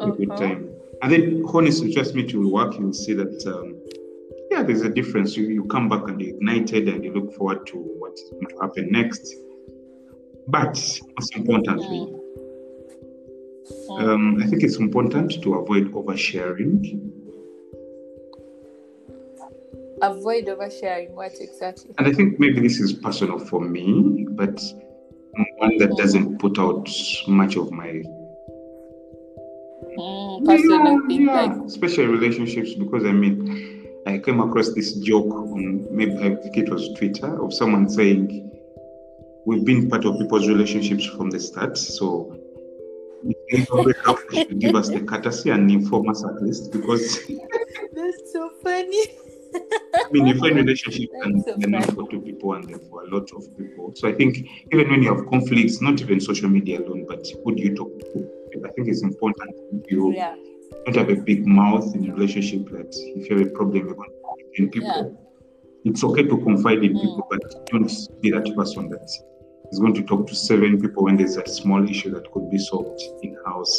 a 0.00 0.10
good 0.10 0.30
Uh-huh. 0.30 0.40
time. 0.40 0.70
And 1.02 1.12
then, 1.12 1.44
honestly, 1.46 1.92
trust 1.92 2.14
me 2.14 2.24
to 2.28 2.48
work, 2.48 2.78
you'll 2.78 2.92
see 2.92 3.14
that, 3.14 3.46
um, 3.46 3.76
yeah, 4.50 4.62
there's 4.62 4.82
a 4.82 4.88
difference. 4.88 5.36
You, 5.36 5.48
you 5.48 5.64
come 5.64 5.88
back 5.88 6.08
and 6.08 6.20
you're 6.20 6.34
ignited 6.36 6.88
and 6.88 7.04
you 7.04 7.12
look 7.12 7.32
forward 7.34 7.66
to 7.68 7.76
what's 7.76 8.22
going 8.30 8.46
to 8.46 8.58
happen 8.60 8.90
next. 8.90 9.34
But 10.48 10.76
most 11.18 11.36
importantly, 11.36 12.14
um, 13.98 14.42
I 14.42 14.46
think 14.46 14.62
it's 14.62 14.76
important 14.76 15.42
to 15.42 15.54
avoid 15.54 15.92
oversharing. 15.92 17.10
Avoid 20.02 20.46
oversharing. 20.46 21.10
What 21.12 21.32
exactly? 21.40 21.94
And 21.98 22.06
I 22.06 22.12
think 22.12 22.38
maybe 22.38 22.60
this 22.60 22.78
is 22.78 22.92
personal 22.92 23.38
for 23.38 23.60
me, 23.60 24.26
but 24.30 24.60
I'm 25.36 25.46
one 25.58 25.78
that 25.78 25.96
doesn't 25.96 26.38
put 26.38 26.58
out 26.58 26.88
much 27.26 27.56
of 27.56 27.72
my 27.72 28.02
Mm, 29.96 30.46
yeah, 30.46 31.06
thing, 31.06 31.26
yeah, 31.26 31.42
like 31.42 31.56
especially 31.66 32.06
relationships, 32.06 32.74
because 32.74 33.04
I 33.04 33.12
mean, 33.12 34.02
I 34.06 34.18
came 34.18 34.40
across 34.40 34.72
this 34.74 34.94
joke 34.94 35.32
on 35.32 35.86
maybe 35.90 36.16
I 36.18 36.34
think 36.36 36.56
it 36.56 36.68
was 36.68 36.92
Twitter 36.96 37.42
of 37.42 37.52
someone 37.52 37.88
saying, 37.88 38.50
"We've 39.46 39.64
been 39.64 39.88
part 39.88 40.04
of 40.04 40.18
people's 40.18 40.48
relationships 40.48 41.04
from 41.06 41.30
the 41.30 41.40
start, 41.40 41.78
so." 41.78 42.38
If 43.26 43.66
they 43.68 43.82
break 43.82 44.06
up, 44.06 44.18
they 44.30 44.44
should 44.44 44.58
give 44.58 44.76
us 44.76 44.90
the 44.90 45.00
courtesy 45.00 45.48
and 45.48 45.70
inform 45.70 46.10
us 46.10 46.22
at 46.24 46.42
least 46.42 46.70
because 46.72 47.20
that's 47.94 48.32
so 48.34 48.50
funny. 48.62 49.06
I 49.94 50.04
mean, 50.12 50.26
you 50.26 50.38
find 50.38 50.56
relationships 50.56 51.10
and 51.22 51.36
That's 51.36 51.46
so 51.46 51.54
they're 51.56 51.70
not 51.70 51.90
for 51.92 52.06
two 52.10 52.20
people 52.20 52.52
and 52.52 52.64
they're 52.64 52.78
for 52.90 53.04
a 53.04 53.08
lot 53.08 53.30
of 53.32 53.56
people. 53.56 53.92
So 53.96 54.08
I 54.08 54.12
think 54.12 54.46
even 54.72 54.90
when 54.90 55.02
you 55.02 55.14
have 55.14 55.26
conflicts, 55.28 55.80
not 55.80 56.02
even 56.02 56.20
social 56.20 56.50
media 56.50 56.80
alone, 56.80 57.06
but 57.08 57.26
who 57.44 57.54
do 57.54 57.62
you 57.62 57.74
talk 57.74 57.98
to? 57.98 58.33
I 58.64 58.68
think 58.72 58.88
it's 58.88 59.02
important 59.02 59.50
you 59.88 60.12
Yeah. 60.12 60.34
don't 60.86 60.96
have 60.96 61.10
a 61.10 61.16
big 61.16 61.46
mouth 61.46 61.94
in 61.94 62.10
a 62.10 62.14
relationship 62.14 62.68
that 62.70 62.94
if 63.16 63.28
you 63.30 63.38
have 63.38 63.46
a 63.46 63.50
problem, 63.50 63.86
you're 63.86 63.94
going 63.94 64.10
to 64.10 64.16
confide 64.22 64.58
in 64.58 64.70
people. 64.70 65.18
It's 65.84 66.02
okay 66.04 66.22
to 66.22 66.36
confide 66.38 66.82
in 66.84 66.92
Mm. 66.94 67.00
people, 67.02 67.26
but 67.30 67.42
don't 67.70 67.90
be 68.20 68.30
that 68.30 68.46
person 68.56 68.88
that 68.90 69.04
is 69.72 69.78
going 69.78 69.94
to 69.94 70.02
talk 70.02 70.26
to 70.28 70.34
seven 70.34 70.80
people 70.80 71.04
when 71.04 71.16
there's 71.16 71.36
a 71.36 71.46
small 71.46 71.82
issue 71.88 72.10
that 72.10 72.30
could 72.32 72.48
be 72.50 72.58
solved 72.58 73.00
in 73.22 73.36
house. 73.46 73.74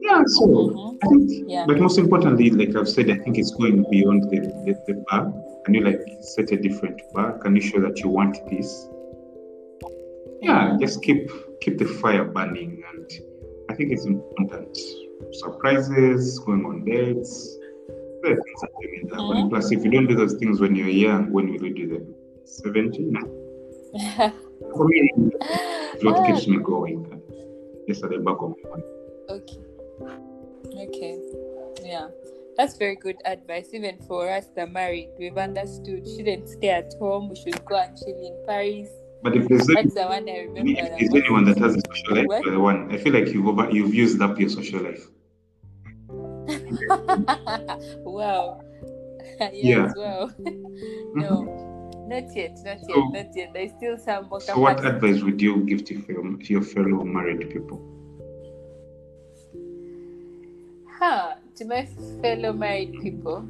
Yeah, 0.00 0.22
so 0.26 0.46
Mhm. 0.46 0.96
I 1.02 1.06
think, 1.08 1.30
Yeah. 1.48 1.64
but 1.66 1.80
most 1.80 1.98
importantly, 1.98 2.50
like 2.50 2.74
I've 2.76 2.88
said, 2.88 3.10
I 3.10 3.16
think 3.16 3.36
it's 3.38 3.50
going 3.50 3.84
beyond 3.90 4.24
the, 4.30 4.38
the, 4.64 4.74
the 4.86 5.04
bar. 5.10 5.32
Can 5.64 5.74
you 5.74 5.82
like 5.82 6.00
set 6.20 6.50
a 6.52 6.56
different 6.56 7.00
bar? 7.12 7.38
Can 7.40 7.54
you 7.56 7.60
show 7.60 7.80
that 7.80 7.98
you 8.00 8.08
want 8.08 8.36
this? 8.50 8.88
Yeah, 10.40 10.70
Mhm. 10.70 10.80
just 10.80 11.02
keep 11.02 11.28
keep 11.60 11.78
the 11.78 11.84
fire 11.84 12.24
burning, 12.24 12.80
and 12.94 13.06
think 13.78 13.92
it's 13.92 14.04
important. 14.04 14.76
Surprises, 15.32 16.38
going 16.40 16.64
on 16.66 16.84
dates, 16.84 17.56
there 18.22 18.32
are 18.32 18.42
things 18.42 18.60
that 18.60 18.70
I 18.76 18.86
mean, 18.90 19.08
that 19.08 19.16
one. 19.16 19.36
Mm-hmm. 19.36 19.48
Plus, 19.50 19.70
if 19.72 19.84
you 19.84 19.90
don't 19.90 20.08
do 20.08 20.16
those 20.16 20.34
things 20.34 20.60
when 20.60 20.74
you're 20.74 20.88
young, 20.88 21.32
when 21.32 21.50
will 21.50 21.64
you 21.64 21.74
do 21.74 21.86
them? 21.88 22.14
17? 22.44 23.14
For 24.74 24.88
me, 24.88 25.10
it's 25.94 26.04
what 26.04 26.26
keeps 26.26 26.46
me 26.48 26.58
going. 26.58 27.22
Yes, 27.86 28.02
at 28.02 28.10
the 28.10 28.18
back 28.18 28.36
of 28.40 28.54
my 28.62 28.70
mind. 28.70 28.82
Okay. 29.30 29.58
Okay. 30.76 31.18
Yeah. 31.84 32.08
That's 32.56 32.76
very 32.76 32.96
good 32.96 33.16
advice. 33.24 33.68
Even 33.72 33.98
for 34.08 34.28
us 34.28 34.46
that 34.56 34.72
married, 34.72 35.10
we've 35.16 35.38
understood 35.38 36.06
shouldn't 36.06 36.48
stay 36.48 36.70
at 36.70 36.92
home. 36.98 37.30
We 37.30 37.36
should 37.36 37.64
go 37.64 37.76
and 37.76 37.96
chill 37.96 38.18
in 38.18 38.36
Paris. 38.46 38.88
But 39.22 39.36
if 39.36 39.48
there's, 39.48 39.68
any, 39.70 39.88
the 39.88 40.06
one 40.06 40.28
I 40.28 40.38
remember. 40.46 40.70
if 40.70 40.98
there's 41.10 41.14
anyone 41.24 41.44
that 41.46 41.58
has 41.58 41.74
a 41.76 41.80
social 41.88 42.16
life, 42.16 42.26
What? 42.26 42.44
the 42.44 42.58
one. 42.58 42.90
I 42.92 42.98
feel 42.98 43.12
like 43.12 43.28
you've 43.28 43.46
over, 43.48 43.68
you've 43.70 43.94
used 43.94 44.22
up 44.22 44.38
your 44.38 44.48
social 44.48 44.80
life. 44.82 45.08
wow. 48.04 48.60
yes, 49.40 49.52
Yeah. 49.52 49.92
wow. 49.96 50.30
no, 51.14 51.42
mm-hmm. 51.42 52.08
not 52.08 52.34
yet, 52.36 52.56
not 52.64 52.78
yet, 52.78 52.80
So- 52.88 53.08
not 53.08 53.36
yet. 53.36 53.50
There's 53.52 53.72
still 53.72 53.98
some 53.98 54.28
So, 54.40 54.58
what 54.58 54.84
advice 54.86 55.22
would 55.22 55.40
you 55.42 55.64
give 55.64 55.84
to, 55.86 56.00
fel- 56.02 56.38
to 56.38 56.52
your 56.52 56.62
fellow 56.62 57.04
married 57.04 57.50
people? 57.50 57.82
Huh, 60.98 61.34
to 61.56 61.64
my 61.64 61.86
fellow 62.22 62.52
married 62.52 62.94
people, 63.02 63.46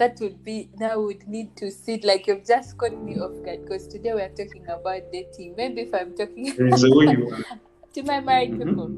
that 0.00 0.18
would 0.20 0.42
be 0.42 0.70
now 0.80 0.98
would 0.98 1.28
need 1.28 1.54
to 1.58 1.70
sit 1.70 2.04
like 2.04 2.26
you've 2.26 2.46
just 2.46 2.76
caught 2.78 2.96
me 3.04 3.18
off 3.18 3.36
guard 3.44 3.60
because 3.62 3.86
today 3.86 4.14
we're 4.14 4.30
talking 4.30 4.64
about 4.66 5.02
dating. 5.12 5.54
Maybe 5.56 5.82
if 5.82 5.94
I'm 5.94 6.16
talking 6.16 6.56
There 6.56 6.68
is 6.68 6.82
a 6.84 6.90
way 6.90 7.04
you 7.12 7.30
are. 7.30 7.58
to 7.94 8.02
my 8.02 8.18
married 8.20 8.52
Mhm. 8.52 8.64
people, 8.64 8.88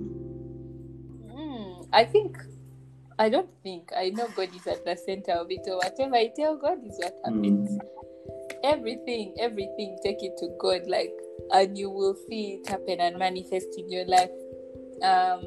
mm, 1.35 1.87
I 1.93 2.05
think 2.05 2.39
I 3.19 3.29
don't 3.29 3.51
think 3.65 3.91
I 3.97 4.11
know 4.11 4.29
God 4.37 4.55
is 4.55 4.67
at 4.67 4.85
the 4.85 4.97
center 4.97 5.33
of 5.33 5.51
it. 5.51 5.67
Or 5.67 5.79
whatever 5.79 6.15
I 6.15 6.31
tell 6.37 6.57
God 6.57 6.79
is 6.87 6.97
what 6.99 7.19
happens. 7.25 7.79
Everything, 8.63 9.35
everything, 9.41 9.99
take 10.05 10.23
it 10.23 10.37
to 10.39 10.49
God, 10.61 10.87
like, 10.87 11.13
and 11.53 11.77
you 11.77 11.91
will 11.91 12.15
see 12.29 12.61
it 12.63 12.69
happen 12.69 13.01
and 13.01 13.19
manifest 13.19 13.67
in 13.77 13.91
your 13.91 14.07
life. 14.07 14.31
Um, 15.03 15.43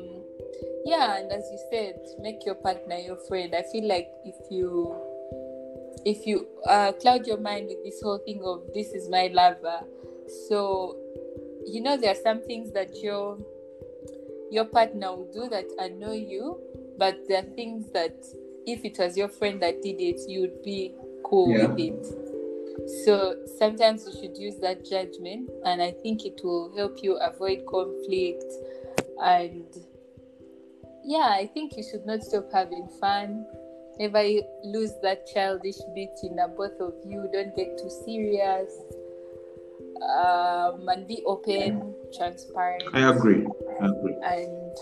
yeah, 0.85 1.15
and 1.17 1.31
as 1.31 1.47
you 1.49 1.59
said, 1.71 1.95
make 2.19 2.45
your 2.45 2.55
partner 2.55 2.97
your 2.97 3.15
friend. 3.27 3.55
I 3.55 3.63
feel 3.71 3.87
like 3.87 4.09
if 4.25 4.35
you 4.51 5.14
if 6.05 6.25
you 6.25 6.47
uh, 6.67 6.91
cloud 6.93 7.25
your 7.25 7.39
mind 7.39 7.67
with 7.67 7.83
this 7.83 8.01
whole 8.01 8.19
thing 8.19 8.41
of 8.43 8.61
this 8.73 8.93
is 8.93 9.09
my 9.09 9.27
lover, 9.33 9.79
so 10.47 10.95
you 11.65 11.81
know 11.81 11.97
there 11.97 12.11
are 12.11 12.21
some 12.23 12.41
things 12.43 12.71
that 12.73 12.95
your 13.01 13.37
your 14.51 14.65
partner 14.65 15.15
will 15.15 15.31
do 15.33 15.49
that 15.49 15.65
annoy 15.79 16.17
you, 16.17 16.59
but 16.97 17.17
there 17.27 17.39
are 17.39 17.55
things 17.55 17.91
that 17.91 18.13
if 18.65 18.85
it 18.85 18.97
was 18.99 19.17
your 19.17 19.27
friend 19.27 19.61
that 19.61 19.81
did 19.81 19.99
it, 19.99 20.21
you'd 20.27 20.63
be 20.63 20.93
cool 21.23 21.49
Yeah. 21.49 21.67
with 21.67 21.79
it. 21.79 22.05
So 23.05 23.35
sometimes 23.57 24.05
you 24.05 24.13
should 24.21 24.37
use 24.37 24.57
that 24.57 24.85
judgment, 24.85 25.49
and 25.65 25.81
I 25.81 25.91
think 25.91 26.25
it 26.25 26.41
will 26.43 26.71
help 26.75 27.03
you 27.03 27.17
avoid 27.17 27.65
conflict. 27.65 28.45
And 29.21 29.65
yeah, 31.03 31.29
I 31.31 31.47
think 31.47 31.77
you 31.77 31.83
should 31.83 32.05
not 32.05 32.23
stop 32.23 32.51
having 32.51 32.87
fun. 32.99 33.45
Never 33.99 34.23
lose 34.63 34.91
that 35.03 35.25
childish 35.34 35.77
bit 35.93 36.12
in 36.23 36.36
the 36.36 36.51
both 36.55 36.79
of 36.81 36.93
you. 37.05 37.29
Don't 37.31 37.55
get 37.55 37.77
too 37.77 37.91
serious. 38.05 38.71
Um, 40.03 40.88
and 40.89 41.08
be 41.08 41.23
open, 41.25 41.95
transparent, 42.17 42.84
I 42.93 43.10
agree. 43.10 43.47
I 43.81 43.86
agree. 43.86 44.15
and 44.23 44.77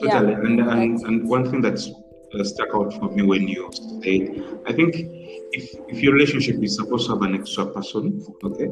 Totally. 0.00 0.32
yeah, 0.32 0.38
and, 0.38 0.60
and, 0.60 1.00
and 1.00 1.28
one 1.28 1.50
thing 1.50 1.62
that's 1.62 1.90
uh, 2.34 2.44
stuck 2.44 2.68
out 2.74 2.92
for 2.92 3.10
me 3.10 3.22
when 3.22 3.48
you 3.48 3.70
said, 3.72 4.44
I 4.66 4.72
think 4.72 4.94
if, 5.52 5.74
if 5.88 6.02
your 6.02 6.12
relationship 6.12 6.62
is 6.62 6.76
supposed 6.76 7.06
to 7.06 7.14
have 7.14 7.22
an 7.22 7.34
extra 7.34 7.66
person, 7.66 8.24
okay, 8.44 8.68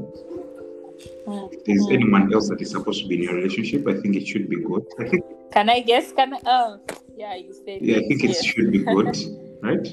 if 1.52 1.64
there's 1.64 1.86
mm. 1.86 1.94
anyone 1.94 2.32
else 2.32 2.48
that 2.48 2.60
is 2.60 2.70
supposed 2.70 3.02
to 3.02 3.08
be 3.08 3.16
in 3.16 3.22
your 3.22 3.34
relationship, 3.34 3.88
I 3.88 3.94
think 3.94 4.16
it 4.16 4.26
should 4.26 4.48
be 4.48 4.62
good. 4.62 4.84
I 5.00 5.08
think, 5.08 5.24
Can 5.52 5.70
I 5.70 5.80
guess? 5.80 6.12
Can 6.12 6.34
I? 6.34 6.40
Oh, 6.46 6.80
yeah, 7.16 7.34
you 7.34 7.52
said. 7.52 7.80
yeah, 7.80 7.96
I 7.96 8.00
yes, 8.00 8.08
think 8.08 8.24
it 8.24 8.44
should 8.44 8.70
be 8.70 8.78
good, 8.78 9.16
right? 9.66 9.86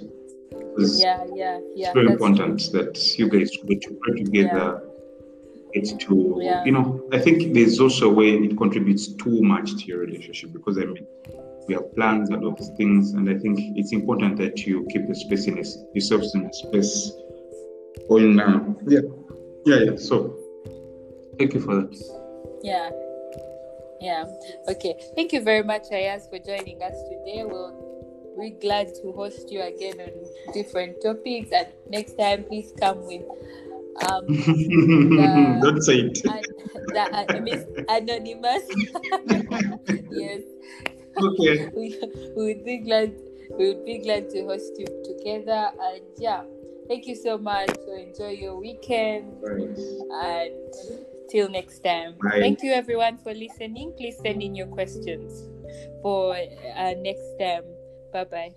Because 0.49 1.01
Yeah, 1.01 1.25
yeah, 1.35 1.59
yeah. 1.75 1.87
it's 1.87 1.93
very 1.93 2.07
that's 2.07 2.13
important 2.13 2.71
that 2.73 3.19
you 3.19 3.27
guys 3.29 3.49
go 3.67 3.75
to 3.85 3.89
pray 4.01 4.23
together. 4.23 4.81
Get 5.73 5.99
to, 6.01 6.39
Yeah. 6.39 6.63
you 6.65 6.71
know, 6.71 6.85
I 7.11 7.19
think 7.19 7.53
there's 7.55 7.79
also 7.79 8.11
a 8.11 8.13
way 8.13 8.29
it 8.47 8.55
contributes 8.57 9.07
too 9.23 9.41
much 9.41 9.67
to 9.79 9.85
your 9.85 9.99
relationship 9.99 10.53
because 10.53 10.77
I 10.77 10.85
mean, 10.85 11.07
we 11.67 11.73
have 11.73 11.95
plans 11.95 12.29
and 12.29 12.43
all 12.45 12.55
these 12.55 12.69
things, 12.77 13.13
and 13.13 13.27
I 13.29 13.37
think 13.39 13.59
it's 13.75 13.91
important 13.91 14.37
that 14.37 14.67
you 14.67 14.85
keep 14.91 15.07
the 15.07 15.15
space 15.15 15.47
in 15.47 15.57
a, 15.57 15.63
yourselves 15.93 16.35
in 16.35 16.45
a 16.45 16.53
space. 16.53 17.11
Or 18.09 18.19
in, 18.19 18.39
uh, 18.39 18.59
yeah, 18.85 18.99
yeah, 19.65 19.79
yeah. 19.85 19.95
So, 19.95 20.35
thank 21.39 21.53
you 21.53 21.61
for 21.61 21.75
that. 21.75 21.91
Yeah. 22.61 22.91
Yeah. 24.01 24.25
Okay. 24.67 24.93
Thank 25.15 25.31
you 25.31 25.41
very 25.41 25.63
much, 25.63 25.83
Ayaz, 25.91 26.27
for 26.27 26.37
joining 26.37 26.83
us 26.83 26.97
today. 27.09 27.45
We'll 27.45 27.82
we're 28.35 28.57
glad 28.59 28.93
to 29.01 29.11
host 29.13 29.51
you 29.51 29.61
again 29.61 29.99
on 30.01 30.11
different 30.53 31.01
topics. 31.01 31.51
And 31.51 31.67
next 31.89 32.17
time, 32.17 32.43
please 32.45 32.73
come 32.79 33.05
with 33.05 33.23
um 34.01 34.25
Don't 35.61 35.81
say 35.81 35.99
it. 35.99 36.19
an, 36.25 36.43
the 36.93 37.01
uh, 37.01 37.25
Anonymous. 37.89 38.63
yes. 40.11 40.41
Okay. 41.17 41.69
we, 41.75 41.95
we 42.35 42.43
would 42.53 42.65
be 42.65 42.77
glad 42.79 43.13
we 43.57 43.67
would 43.69 43.85
be 43.85 43.99
glad 43.99 44.29
to 44.29 44.43
host 44.45 44.73
you 44.77 44.87
together 45.05 45.69
and 45.81 46.01
yeah 46.17 46.41
thank 46.87 47.05
you 47.05 47.15
so 47.15 47.37
much 47.37 47.69
so 47.85 47.95
enjoy 47.95 48.29
your 48.29 48.57
weekend 48.59 49.31
Right. 49.41 49.77
and 50.23 50.73
till 51.29 51.49
next 51.49 51.79
time 51.83 52.15
Bye. 52.21 52.39
thank 52.39 52.63
you 52.63 52.71
everyone 52.71 53.17
for 53.17 53.33
listening 53.33 53.93
please 53.97 54.17
send 54.23 54.41
in 54.41 54.55
your 54.55 54.67
questions 54.67 55.49
for 56.01 56.35
uh, 56.35 56.93
next 56.97 57.37
time 57.39 57.63
bye 58.13 58.23
bye 58.25 58.55